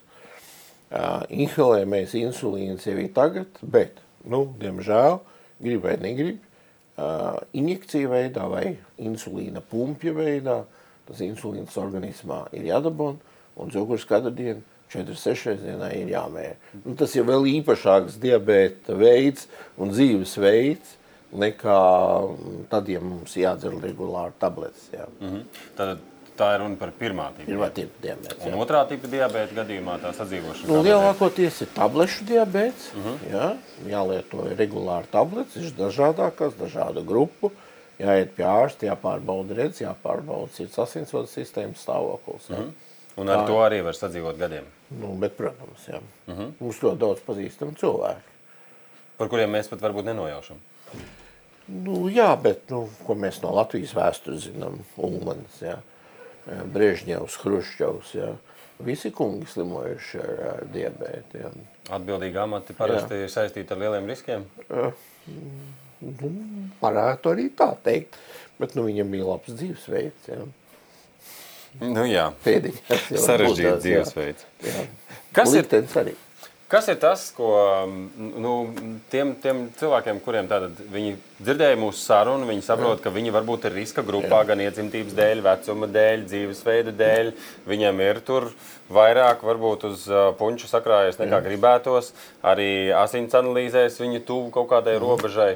Uh, 0.89 1.23
inhalējamies 1.29 2.15
insulīns 2.17 2.87
jau 2.89 2.97
ir 2.97 3.13
tagad, 3.13 3.61
bet, 3.61 4.01
nu, 4.25 4.47
diemžēl, 4.61 5.19
grib 5.61 5.85
vai 5.85 5.97
negrib, 6.01 6.39
uh, 6.97 7.37
injekcija 7.53 8.09
veidā 8.09 8.49
vai 8.49 8.79
insulīna 8.97 9.61
pumpja 9.61 10.15
veidā, 10.17 10.63
tas 11.09 11.21
insulīns 11.21 11.77
organismā 11.77 12.47
ir 12.57 12.71
jādabon, 12.71 13.19
un 13.57 13.71
cukurs 13.71 14.07
katru 14.09 14.33
dienu 14.33 14.63
4-6 14.93 15.61
dienā 15.61 15.91
ir 15.99 16.13
jāmēra. 16.15 16.57
Nu, 16.85 16.95
tas 16.97 17.15
ir 17.17 17.27
vēl 17.29 17.51
īpašāks 17.59 18.17
diabēta 18.23 18.97
veids 18.97 19.49
un 19.77 19.93
dzīves 19.93 20.37
veids, 20.41 20.95
nekā 21.37 21.81
tad, 22.71 22.89
ja 22.89 23.01
mums 23.05 23.37
jādzer 23.37 23.77
regulāri 23.83 24.33
tabletes. 24.41 24.89
Jā. 24.93 25.05
Mm 25.21 25.29
-hmm. 25.29 25.43
Tad 25.77 25.99
Tā 26.39 26.53
ir 26.55 26.61
runa 26.63 26.79
par 26.79 26.93
pirmā 26.95 27.29
tipa. 27.35 27.49
Pirmā 27.49 27.69
tipa 27.75 28.03
diabēts. 28.05 28.45
Un 28.47 28.59
otrā 28.63 28.85
tipa 28.87 29.11
diabēta 29.11 29.57
gadījumā 29.57 29.97
tā 30.03 30.13
sadzīvošana. 30.15 30.69
Nu, 30.71 30.83
lielākoties 30.87 31.63
ir 31.65 31.73
tablešu 31.75 32.27
diabēts. 32.29 32.93
Uh 32.95 33.01
mhm. 33.01 33.17
-huh. 33.17 33.33
jā, 33.33 33.49
jālieto 33.95 34.45
regulāri 34.61 35.11
tabletes, 35.11 35.57
ir 35.65 35.75
dažādākās, 35.79 36.55
dažādu 36.61 37.03
grupu. 37.07 37.51
Jāiet 37.99 38.37
pie 38.37 38.45
ārsta, 38.47 38.87
jāpārbauda 38.87 39.57
redz, 39.59 39.81
jāpārbauda 39.83 40.55
sirds 40.55 40.79
asinsvadu 40.79 41.27
sistēmas 41.27 41.83
stāvoklis. 41.83 42.51
Uh 42.51 42.57
mhm. 42.57 42.63
-huh. 42.63 42.87
Un 43.19 43.29
ar 43.29 43.39
tā, 43.39 43.47
to 43.47 43.59
arī 43.59 43.83
var 43.83 43.95
sadzīvot 43.99 44.39
gadiem? 44.39 44.65
Nu, 44.91 45.15
bet, 45.19 45.37
protams, 45.37 45.89
jā. 45.89 45.99
Uh 45.99 46.35
mhm. 46.35 46.43
-huh. 46.43 46.53
Mums 46.61 46.83
ļoti 46.83 46.99
daudz 46.99 47.21
pazīstamu 47.27 47.75
cilvēku. 47.75 48.37
Par 49.19 49.29
kuriem 49.29 49.51
mēs 49.51 49.69
pat 49.69 49.81
varbūt 49.81 50.05
nenojaušam. 50.05 50.57
Nu, 51.67 52.09
jā, 52.09 52.43
bet 52.43 52.71
nu, 52.71 52.89
ko 53.07 53.15
mēs 53.15 53.43
no 53.43 53.51
Latvijas 53.55 53.95
vēstures 53.95 54.47
zinām, 54.47 54.79
Ulmanis, 54.97 55.61
jā. 56.49 56.67
Brežņevs, 56.75 57.41
Hruščovs. 57.45 58.15
Ja. 58.19 58.33
Visi 58.85 59.11
kungi 59.15 59.49
slimojuši 59.51 60.21
ar, 60.23 60.45
ar 60.53 60.69
diabētu. 60.75 61.43
Ja. 61.43 61.53
Atbildīgi 61.99 62.39
amati 62.39 62.77
parasti 62.79 63.25
ir 63.25 63.33
saistīti 63.33 63.75
ar 63.75 63.83
lieliem 63.83 64.07
riskiem? 64.11 64.47
Nu, 64.69 66.31
varētu 66.83 67.33
arī 67.33 67.49
tā 67.59 67.73
teikt. 67.85 68.21
Bet 68.59 68.75
nu, 68.75 68.85
viņam 68.89 69.11
bija 69.15 69.27
labs 69.29 69.55
dzīvesveids. 69.55 70.31
Ja. 70.31 70.47
Nu, 71.79 72.03
jā, 72.09 72.25
Pēdiņas, 72.43 73.11
sarežģīts 73.23 73.83
dzīvesveids. 73.85 74.47
Jā. 74.67 74.87
Kas 75.37 75.53
Liktenis 75.55 75.93
ir? 75.95 76.01
Arī. 76.03 76.15
Kas 76.69 76.85
ir 76.93 76.99
tas, 77.01 77.23
ko 77.33 77.49
nu, 77.89 78.51
tiem, 79.09 79.31
tiem 79.41 79.63
cilvēkiem, 79.79 80.19
kuriem 80.21 80.51
viņi 80.93 81.15
dzirdēja 81.39 81.79
mūsu 81.81 82.03
sarunu, 82.03 82.45
viņi 82.45 82.67
saprot, 82.67 83.01
ka 83.01 83.09
viņi 83.15 83.33
varbūt 83.33 83.65
ir 83.71 83.77
riska 83.79 84.05
grupā 84.05 84.43
gan 84.51 84.61
iedzimtības 84.61 85.17
dēļ, 85.17 85.41
vecuma 85.47 85.89
dēļ, 85.95 86.27
dzīvesveida 86.29 86.93
dēļ. 86.99 87.33
Viņam 87.73 88.05
ir 88.05 88.21
tur 88.29 88.51
vairāk 88.93 89.49
varbūt 89.49 89.89
uz 89.89 90.05
puņu 90.37 90.69
sakrājies 90.69 91.17
nekā 91.23 91.41
gribētos. 91.49 92.13
Arī 92.45 92.93
asins 92.93 93.41
analīzēs 93.41 93.97
viņi 94.05 94.27
tuvu 94.29 94.53
kaut 94.53 94.69
kādai 94.75 95.01
robežai. 95.01 95.55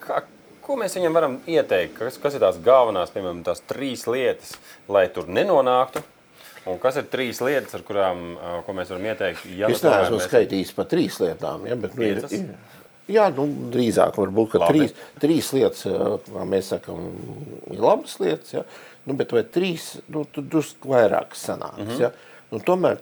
Kā, 0.00 0.22
ko 0.64 0.80
mēs 0.80 0.96
viņam 0.96 1.20
varam 1.20 1.40
ieteikt? 1.44 1.98
Kas, 2.00 2.16
kas 2.24 2.40
ir 2.40 2.48
tās 2.48 2.56
galvenās, 2.64 3.12
piemēram, 3.12 3.44
tās 3.44 3.60
trīs 3.68 4.08
lietas, 4.08 4.56
lai 4.88 5.10
tur 5.12 5.28
nenonāktu? 5.28 6.08
Un 6.68 6.80
kas 6.82 6.98
ir 7.00 7.06
trīs 7.08 7.40
lietas, 7.44 7.74
ar 7.78 7.84
kurām 7.86 8.34
mēs 8.76 8.90
varam 8.92 9.06
ieteikt? 9.08 9.46
Ja 9.56 9.70
es 9.72 9.82
neesmu 9.84 10.18
mēs... 10.18 10.26
skaitījis 10.28 10.74
par 10.76 10.88
trīs 10.90 11.16
lietām, 11.22 11.64
ja, 11.68 11.78
bet 11.80 11.96
nu, 11.96 12.04
ir, 12.04 12.20
ir, 12.34 12.50
jā, 13.08 13.28
nu, 13.36 13.46
drīzāk 13.72 14.18
varbūt, 14.20 14.50
ka 14.52 14.68
trīs, 14.68 14.94
trīs 15.22 15.50
lietas, 15.56 15.86
kā 16.28 16.46
mēs 16.48 16.72
sakam, 16.74 17.08
ir 17.72 17.82
labas 17.82 18.18
lietas, 18.20 18.52
ja, 18.58 18.64
nu, 19.08 19.16
bet 19.18 19.32
vai 19.32 19.44
trīs, 19.48 19.94
nu, 20.12 20.26
tur 20.32 20.44
drusku 20.44 20.92
vairāk 20.92 21.36
sanāks, 21.38 21.80
mm 21.80 21.92
-hmm. 21.92 22.00
ja. 22.04 22.12
Nu, 22.50 22.60
tomēr 22.64 23.00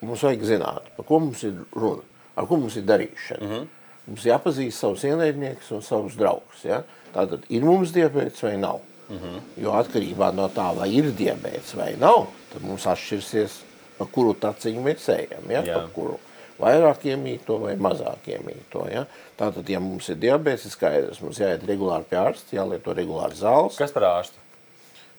mums 0.00 0.22
vajag 0.22 0.44
zināt, 0.44 0.90
par 0.96 1.06
ko 1.08 1.20
mums 1.20 1.42
ir 1.44 1.54
runa, 1.72 2.02
ar 2.36 2.46
ko 2.46 2.56
mums 2.60 2.76
ir 2.76 2.84
darīšana. 2.88 3.40
Mm 3.40 3.52
-hmm. 3.52 3.66
Mums 4.06 4.24
jāpazīst 4.24 4.78
savus 4.78 5.04
ienaidniekus 5.04 5.70
un 5.70 5.82
savus 5.82 6.14
draugus, 6.14 6.64
ja. 6.64 6.82
Tātad 7.14 7.46
ir 7.48 7.64
mums 7.64 7.92
diabēts 7.92 8.42
vai 8.42 8.56
nav. 8.56 8.80
Mm 9.08 9.16
-hmm. 9.16 9.40
Jo 9.62 9.72
atkarībā 9.72 10.34
no 10.34 10.48
tā, 10.48 10.76
vai 10.76 10.90
ir 10.94 11.04
diabēts 11.04 11.74
vai 11.76 11.94
nav, 11.98 12.26
tad 12.56 12.64
mums 12.64 12.86
atšķirsies, 12.88 13.60
pa 13.98 14.08
kuru 14.12 14.32
taciņu 14.40 14.84
mēs 14.84 15.10
ejam, 15.12 15.44
ja? 15.52 15.62
pa 15.68 15.84
kuru 15.92 16.16
vairāk 16.60 17.04
iemīto 17.10 17.58
vai 17.60 17.74
mazāk 17.80 18.30
iemīto. 18.32 18.86
Ja? 18.88 19.04
Tātad, 19.36 19.68
ja 19.68 19.80
mums 19.82 20.08
ir 20.12 20.20
diabēts, 20.22 20.66
ir 20.66 20.72
skaidrs, 20.72 21.20
mums 21.24 21.40
jāiet 21.42 21.64
regulāri 21.68 22.08
pie 22.08 22.20
ārsta, 22.20 22.56
jālieto 22.56 22.96
regulāri 22.96 23.36
zāles. 23.36 23.76
Kas 23.80 23.92
par 23.92 24.08
ārstu? 24.08 24.40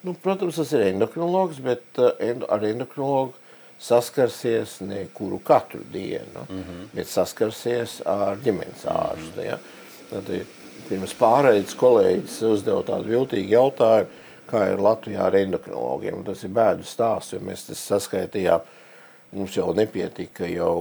Nu, 0.06 0.14
protams, 0.22 0.58
tas 0.58 0.72
ir 0.78 0.88
endokrinologs, 0.92 1.60
bet 1.66 2.02
uh, 2.02 2.14
ar 2.50 2.66
endokrinologu 2.66 3.36
saskarsies 3.82 4.80
ne 4.86 5.04
kuru 5.14 5.38
katru 5.46 5.84
dienu, 5.94 6.46
mm 6.48 6.62
-hmm. 6.62 6.86
bet 6.94 7.10
saskarsies 7.10 8.00
ar 8.06 8.38
ģimenes 8.42 8.86
ārstu. 8.90 9.46
Ja? 9.46 9.60
Tad 10.10 10.32
pirms 10.90 11.14
pārējais 11.20 11.76
kolēģis 11.78 12.42
uzdeva 12.50 12.82
tādu 12.88 13.14
viltīgu 13.14 13.54
jautājumu, 13.54 14.26
kā 14.50 14.64
ir 14.72 14.82
Latvijā 14.84 15.28
ar 15.28 15.38
endokrinologiem. 15.40 16.24
Tas 16.28 16.44
ir 16.48 16.54
bēdu 16.56 16.88
stāsts, 16.88 17.36
jo 17.36 17.44
mēs 17.44 17.68
tas 17.70 17.86
saskaitījām. 17.94 18.76
Mums 19.36 19.58
jau 19.58 19.70
nepietika 19.76 20.48
jau 20.48 20.76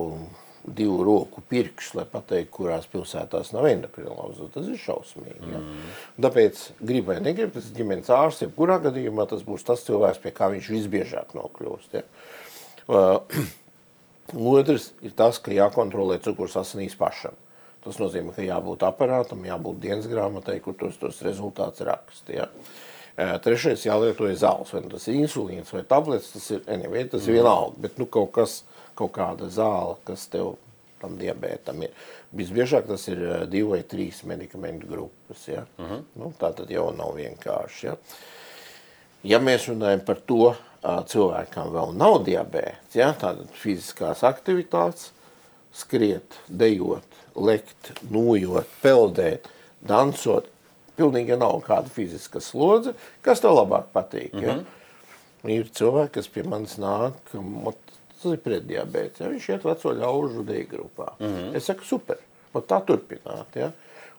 divu 0.67 1.05
roku 1.05 1.43
pirkstu, 1.49 2.01
lai 2.01 2.07
pateiktu, 2.11 2.53
kurās 2.57 2.87
pilsētās 2.91 3.53
nav 3.55 3.69
endokrinologs. 3.71 4.41
Tas 4.55 4.67
ir 4.67 4.79
šausmīgi. 4.83 5.53
Ja? 5.53 5.61
Mm. 5.61 5.93
Tāpēc, 6.27 6.63
gribi 6.81 7.13
vai 7.13 7.19
negribi, 7.23 7.55
tas 7.55 7.69
ir 7.71 7.79
ģimenes 7.81 8.11
ārsts. 8.15 8.47
Jebkurā 8.47 8.81
gadījumā 8.89 9.29
tas 9.31 9.45
būs 9.47 9.67
tas 9.67 9.85
cilvēks, 9.87 10.23
pie 10.25 10.35
kā 10.35 10.51
viņš 10.55 10.71
visbiežāk 10.75 11.37
nokļūst. 11.39 11.99
Ja? 11.99 12.05
Uh, 12.87 13.47
otrs 14.57 14.91
ir 15.07 15.15
tas, 15.19 15.39
ka 15.43 15.55
jākontrolē 15.55 16.19
cukurs 16.25 16.59
asinīs 16.59 16.99
pašam. 16.99 17.39
Tas 17.87 18.01
nozīmē, 18.03 18.35
ka 18.35 18.43
jābūt 18.43 18.83
aparātam, 18.83 19.45
jābūt 19.47 19.79
dienas 19.85 20.09
grāmatai, 20.11 20.59
kur 20.65 20.75
tos, 20.79 20.99
tos 20.99 21.23
rezultātus 21.23 21.87
raksta. 21.87 22.35
Ja? 22.35 22.51
Trešais 23.17 23.87
jālieto 23.87 24.29
zāles, 24.37 24.73
vai 24.75 24.83
nu 24.85 24.91
tas 24.93 25.07
ir 25.09 25.23
insulīns 25.23 25.73
vai 25.73 25.81
tabletes, 25.89 26.35
tas 26.35 26.51
ir, 26.53 26.63
anyway, 26.69 27.07
tas 27.09 27.25
ir 27.25 27.39
vienalga, 27.39 27.81
bet 27.87 27.97
nu, 27.97 28.05
kaut, 28.13 28.35
kas, 28.37 28.59
kaut 28.99 29.15
kāda 29.17 29.49
zāle, 29.49 29.97
kas 30.05 30.27
tev 30.29 30.59
tam 31.01 31.17
diabētam 31.21 31.81
ir. 31.87 31.95
Visbiežāk 32.37 32.89
tas 32.91 33.07
ir 33.09 33.23
divi 33.49 33.71
vai 33.71 33.81
trīs 33.89 34.23
medikamentu 34.29 34.91
grupas. 34.91 35.47
Ja? 35.49 35.65
Uh 35.79 35.91
-huh. 35.91 36.03
nu, 36.15 36.33
tā 36.41 36.53
tad 36.55 36.71
jau 36.71 36.91
nav 36.93 37.17
vienkārši. 37.17 37.87
Ja, 37.87 37.97
ja 39.23 39.39
mēs 39.39 39.69
runājam 39.69 40.05
par 40.05 40.21
to, 40.27 40.55
cilvēkam 40.83 41.73
vēl 41.73 41.95
nav 41.97 42.25
diabēts, 42.25 42.95
ja? 42.95 43.13
tātad 43.13 43.49
fiziskās 43.53 44.23
aktivitātes, 44.23 45.11
skriet, 45.73 46.39
dejot, 46.49 47.07
lekt, 47.35 47.93
nojot, 48.11 48.67
peldēt, 48.83 49.49
dansot. 49.81 50.47
Pilnīgi 50.97 51.37
nav 51.39 51.61
kāda 51.67 51.93
fiziska 51.93 52.41
slodze, 52.41 52.95
kas 53.23 53.43
tev 53.45 53.57
labāk 53.59 53.91
patīk. 53.93 54.35
Ja? 54.35 54.55
Mm 54.55 54.61
-hmm. 54.61 55.53
Ir 55.57 55.69
cilvēki, 55.71 56.13
kas 56.13 56.29
pie 56.29 56.43
manis 56.43 56.79
nāk, 56.79 57.13
tas 57.31 58.33
ir 58.33 58.39
pretdiabēts. 58.39 59.21
Ja? 59.21 59.29
Viņš 59.29 59.49
iet 59.49 59.65
veco 59.65 59.93
ļaužu 59.93 60.45
dēļ 60.45 60.67
grupā. 60.71 61.13
Mm 61.19 61.27
-hmm. 61.27 61.57
Es 61.57 61.65
saku, 61.65 61.85
super, 61.85 62.19
tā 62.55 62.81
turpināt. 62.85 63.55
Ja? 63.55 63.73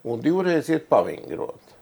Un 0.03 0.21
divreiz 0.21 0.69
iet 0.69 0.89
pavingrot. 0.89 1.76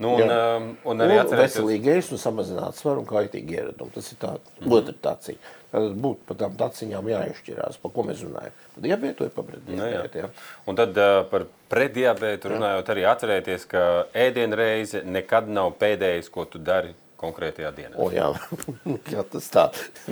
Nu, 0.00 0.14
un, 0.16 0.22
Jā. 0.22 0.36
um, 0.56 0.68
un 0.88 1.04
arī 1.04 1.18
nu, 1.18 1.36
veselīgi 1.36 1.90
ēst 1.92 2.14
un 2.16 2.20
samazināt 2.20 2.78
svaru 2.78 3.02
un 3.02 3.08
kaitīgi 3.08 3.58
ieradumi. 3.58 3.92
Tas 3.92 4.08
ir 4.14 4.20
tā, 4.22 4.36
mm 4.62 4.76
otra 4.78 4.94
taciņa. 5.08 5.50
Tad 5.72 5.94
būtu 6.04 6.26
par 6.28 6.36
tām 6.40 6.56
taciņām 6.60 7.06
jāizšķirās, 7.08 7.78
par 7.80 7.92
ko 7.94 8.04
mēs 8.04 8.22
runājam. 8.26 8.56
Par 8.74 8.84
diabētu 8.84 9.24
vai 9.24 9.30
par 9.32 9.46
pretdiabētu. 9.48 10.24
Nu, 10.24 10.48
un 10.68 10.80
tad 10.80 10.98
uh, 11.00 11.20
par 11.30 11.46
pretdiabētu 11.72 12.52
runājot 12.52 12.92
arī 12.92 13.06
atcerēties, 13.08 13.64
ka 13.70 13.84
ēdienreize 14.24 15.04
nekad 15.08 15.48
nav 15.48 15.72
pēdējais, 15.80 16.28
ko 16.32 16.44
tu 16.48 16.60
dari 16.60 16.92
konkrētajā 17.22 17.72
dienā. 17.76 17.96
O 18.00 18.10
jā, 18.12 18.28
jā 19.14 19.24
tas 19.32 19.48
tā, 19.54 19.68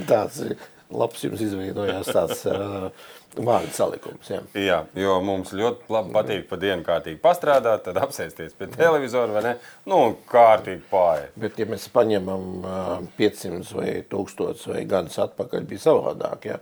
tāds 0.09 0.45
labs 0.93 1.25
jums 1.25 1.43
izveidojās 1.45 2.11
tāds 2.11 2.45
uh, 2.51 2.91
vārdu 3.39 3.73
salikums. 3.75 4.31
Jā. 4.31 4.41
jā, 4.59 4.79
jo 4.99 5.17
mums 5.25 5.53
ļoti 5.57 5.93
labi 5.93 6.15
patīk 6.15 6.49
pa 6.51 6.59
dienu 6.61 6.85
kārtīgi 6.87 7.21
pastrādāt, 7.23 7.85
tad 7.87 8.01
apsēsties 8.03 8.57
pie 8.59 8.71
televizora 8.75 9.37
vai 9.37 9.45
ne, 9.47 9.55
nu, 9.91 10.01
kārtīgi 10.31 10.83
pāriet. 10.91 11.37
Bet, 11.41 11.61
ja 11.61 11.69
mēs 11.71 11.87
paņemam 11.95 12.49
uh, 12.65 12.97
500 13.19 13.77
vai 13.79 13.93
1000 14.11 14.67
vai 14.73 14.85
gadus 14.91 15.21
atpakaļ, 15.27 15.69
bija 15.71 15.87
savādāk, 15.87 16.51
jā. 16.51 16.61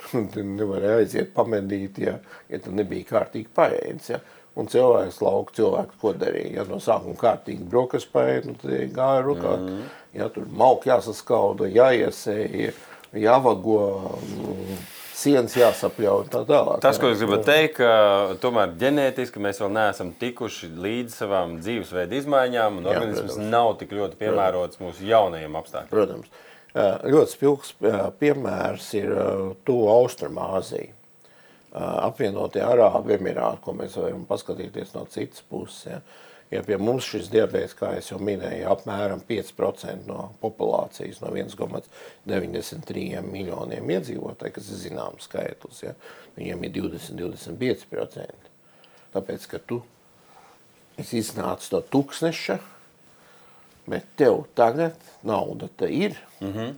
Tad 0.10 0.44
nevarēja 0.48 1.00
aiziet 1.02 1.32
pamedīt, 1.36 1.98
ja, 2.00 2.18
ja 2.48 2.60
tu 2.62 2.72
nebija 2.72 3.08
kārtīgi 3.14 3.50
paēdis, 3.56 4.12
ja. 4.14 4.20
Un 4.58 4.66
cilvēks 4.68 5.20
lauka 5.22 5.54
cilvēku, 5.56 5.94
ko 6.00 6.10
darīja, 6.18 6.56
ja 6.58 6.64
no 6.68 6.80
sākuma 6.82 7.14
kārtīgi 7.16 7.68
brokas 7.70 8.04
paēd, 8.10 8.48
nu, 8.50 8.56
tad 8.58 8.72
gāja 8.96 9.22
rukāt, 9.22 9.60
mm 9.62 9.68
-hmm. 9.68 9.92
ja 10.18 10.26
tur 10.34 10.48
malk 10.50 10.88
jāsaskauda, 10.90 11.68
jāiesēja, 11.70 12.72
jāvago, 13.16 13.80
mm, 14.18 14.76
sienas 15.20 15.56
jāsapļauj 15.58 16.28
tā 16.32 16.42
tālāk. 16.48 16.82
Tas, 16.84 17.00
ko 17.00 17.10
es 17.12 17.20
gribu 17.20 17.40
teikt, 17.44 17.80
ka 17.80 18.36
tomēr 18.42 18.76
ģenētiski 18.80 19.42
mēs 19.42 19.60
vēl 19.62 19.72
neesam 19.74 20.12
tikuši 20.20 20.70
līdz 20.86 21.18
savām 21.22 21.58
dzīvesveidu 21.64 22.20
izmaiņām, 22.20 22.78
un 22.80 22.92
organisms 22.92 23.40
nav 23.42 23.74
tik 23.82 23.92
ļoti 23.96 24.20
piemērots 24.20 24.78
protams. 24.78 25.00
mūsu 25.00 25.10
jaunajiem 25.10 25.60
apstākļiem. 25.60 25.92
Protams. 25.92 26.32
Ļoti 26.70 27.34
spilgs 27.34 27.74
piemērs 28.20 28.88
ir 29.00 29.12
to 29.66 29.78
Austrumāzija. 29.90 30.94
Apvienotie 31.74 32.62
Arābu 32.66 33.14
Emirāti, 33.14 33.62
ko 33.62 33.74
mēs 33.78 33.94
varam 33.98 34.24
paskatīties 34.26 34.94
no 34.96 35.04
citas 35.10 35.42
puses. 35.46 35.84
Ja. 35.86 36.00
Ja 36.50 36.64
pie 36.66 36.74
mums 36.82 37.06
šis 37.06 37.28
diabetes, 37.30 37.76
kā 37.78 37.92
jau 38.02 38.18
minēju, 38.18 38.64
apmēram 38.72 39.20
5% 39.28 40.08
no 40.08 40.32
populācijas, 40.42 41.20
no 41.22 41.30
1,93 41.30 43.22
miljoniem 43.22 43.92
iedzīvotāju, 43.94 44.56
kas 44.56 44.72
ir 44.72 44.80
zināms 44.80 45.28
skaitlis, 45.28 45.84
ja, 45.84 45.94
viņiem 46.34 46.66
ir 46.66 46.74
20-25%. 46.80 48.50
Tāpēc, 49.14 49.46
ka 49.50 49.62
tu 49.62 49.78
iznāc 50.98 51.70
no 51.70 51.80
tūkstneša, 51.94 52.58
bet 53.90 54.10
tev 54.18 54.42
tagad 54.58 54.98
nauda 55.26 55.70
te 55.76 55.86
ir, 55.86 56.18
mm 56.40 56.52
-hmm. 56.52 56.74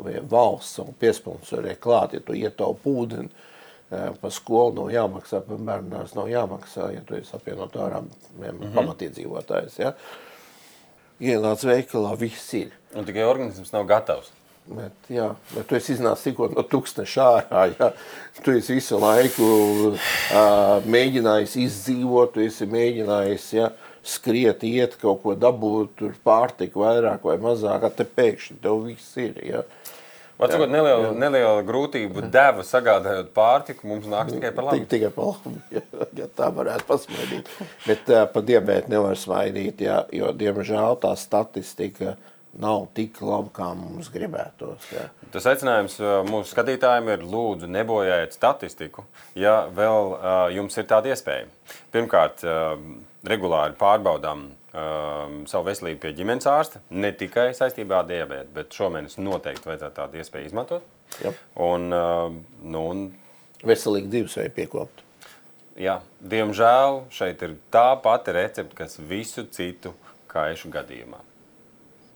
vai 0.00 0.16
valsts 0.30 0.74
savu 0.74 0.94
piesponsorē 1.00 1.76
klāt, 1.76 2.14
ja 2.14 2.20
tu 2.20 2.32
ietaupi 2.32 2.88
ūdeni, 2.88 3.28
par 3.90 4.34
skolu 4.34 4.74
nav 4.76 4.90
jāmaksā, 4.94 5.40
par 5.46 5.62
bērnu 5.68 5.90
dārstu 5.90 6.20
nav 6.20 6.28
jāmaksā, 6.30 6.90
ja 6.94 7.04
tu 7.06 7.16
esi 7.18 7.34
apvienot 7.36 7.74
ārā 7.74 8.02
mm 8.02 8.10
-hmm. 8.42 8.74
pamatiedzīvotājs. 8.74 9.78
Ja? 9.78 9.94
Ienāc 11.20 11.64
veikalā, 11.66 12.16
viss 12.18 12.54
ir. 12.54 12.70
Un 12.94 13.04
tikai 13.04 13.24
organisms 13.24 13.72
nav 13.72 13.84
gatavs. 13.86 14.30
Bet, 14.70 14.92
jā, 15.10 15.34
bet 15.54 15.66
tu 15.66 15.74
esi 15.74 15.94
iznācis 15.96 16.28
tikko 16.28 16.46
no 16.52 16.62
tūkstoša 16.62 17.26
ārā. 17.34 17.62
Ja? 17.78 17.92
Tu 18.44 18.50
esi 18.50 18.76
visu 18.76 18.98
laiku 18.98 19.46
uh, 19.90 19.96
mēģinājis 20.86 21.56
izdzīvot, 21.56 22.32
tu 22.34 22.40
esi 22.40 22.68
mēģinājis 22.70 23.52
ja, 23.52 23.70
skriet, 24.02 24.62
iet 24.62 24.94
kaut 25.00 25.22
ko 25.22 25.34
dabūt, 25.34 25.96
tur 25.96 26.14
pārtika 26.24 26.78
vairāk 26.78 27.24
vai 27.24 27.36
mazāk, 27.42 27.88
tad 27.96 28.14
pēkšņi 28.16 28.60
tev 28.62 28.84
viss 28.86 29.16
ir. 29.16 29.40
Ja? 29.44 29.64
Varbūt 30.40 30.72
neliela, 30.72 31.12
neliela 31.16 31.64
grūtība 31.66 32.24
deva 32.32 32.64
sagādājot 32.66 33.30
pārtiku, 33.36 33.88
mums 33.90 34.08
nāks 34.10 34.34
tikai 34.34 34.52
par 34.56 34.70
labu. 34.70 34.88
Tikai 34.90 35.12
par 35.14 35.30
labu, 35.34 35.54
ja, 36.20 36.28
tā 36.36 36.50
varētu 36.56 36.88
pasmaidīt. 36.88 37.52
Bet 37.86 38.10
uh, 38.12 38.24
par 38.32 38.46
diabētu 38.48 38.92
nevar 38.92 39.18
smaidīt, 39.20 39.84
ja, 39.84 40.02
jo, 40.16 40.32
diemžēl, 40.36 40.98
tā 41.02 41.12
statistika 41.20 42.16
nav 42.60 42.88
tik 42.96 43.20
laba, 43.22 43.50
kā 43.54 43.68
mums 43.78 44.10
gribētos. 44.10 44.88
Ja. 44.94 45.06
Tas 45.30 45.46
aicinājums 45.52 46.00
mūsu 46.26 46.50
skatītājiem 46.50 47.12
ir 47.14 47.22
lūdzu 47.22 47.68
nebojājiet 47.70 48.34
statistiku, 48.34 49.06
ja 49.38 49.60
vēl 49.74 50.14
uh, 50.16 50.40
jums 50.56 50.78
ir 50.80 50.88
tāda 50.90 51.12
iespēja. 51.12 51.46
Pirmkārt, 51.94 52.42
uh, 52.42 52.74
regulāri 53.26 53.76
pārbaudām 53.78 54.48
um, 54.72 55.42
savu 55.50 55.68
veselību 55.68 56.00
pie 56.04 56.12
ģimenes 56.18 56.48
ārsta. 56.50 56.82
Ne 56.90 57.12
tikai 57.16 57.50
saistībā 57.56 58.02
ar 58.02 58.08
diabetu, 58.08 58.50
bet 58.56 58.76
šomēnes 58.76 59.18
noteikti 59.20 59.70
vajadzētu 59.70 59.96
tādu 59.98 60.20
iespēju 60.20 60.50
izmantot. 60.50 60.86
Jā. 61.24 61.34
Un, 61.66 61.90
uh, 61.94 62.26
nu, 62.62 62.84
un... 62.92 63.06
Veselīgi 63.66 64.12
dzīvesveidu 64.14 64.56
piekopt. 64.56 65.04
Jā, 65.80 66.00
diemžēl 66.20 67.04
šeit 67.14 67.42
ir 67.46 67.56
tā 67.72 67.92
pati 68.02 68.34
recepte, 68.36 68.76
kas 68.76 68.98
visu 69.00 69.46
citu 69.52 69.94
kaišu 70.30 70.70
gadījumā. 70.72 71.20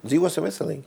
Dzīvosim 0.04 0.44
veselīgi! 0.44 0.84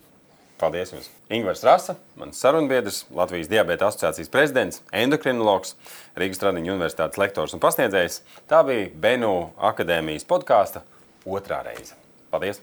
Paldies 0.58 0.90
jums! 0.94 1.08
Ingūns 1.34 1.62
Rasa, 1.66 1.94
mans 2.18 2.40
sarunbiedrs, 2.42 3.04
Latvijas 3.14 3.50
Diabēta 3.52 3.92
asociācijas 3.92 4.32
prezidents, 4.34 4.82
endokrinologs, 4.96 5.76
Rīgas 6.18 6.42
Tradiņu 6.42 6.74
universitātes 6.74 7.20
lektors 7.22 7.54
un 7.54 7.62
pasniedzējs. 7.62 8.24
Tā 8.50 8.64
bija 8.66 8.88
Benu 9.04 9.34
akadēmijas 9.70 10.26
podkāsta 10.30 10.82
otrā 11.28 11.62
reize. 11.68 11.96
Paldies! 12.32 12.62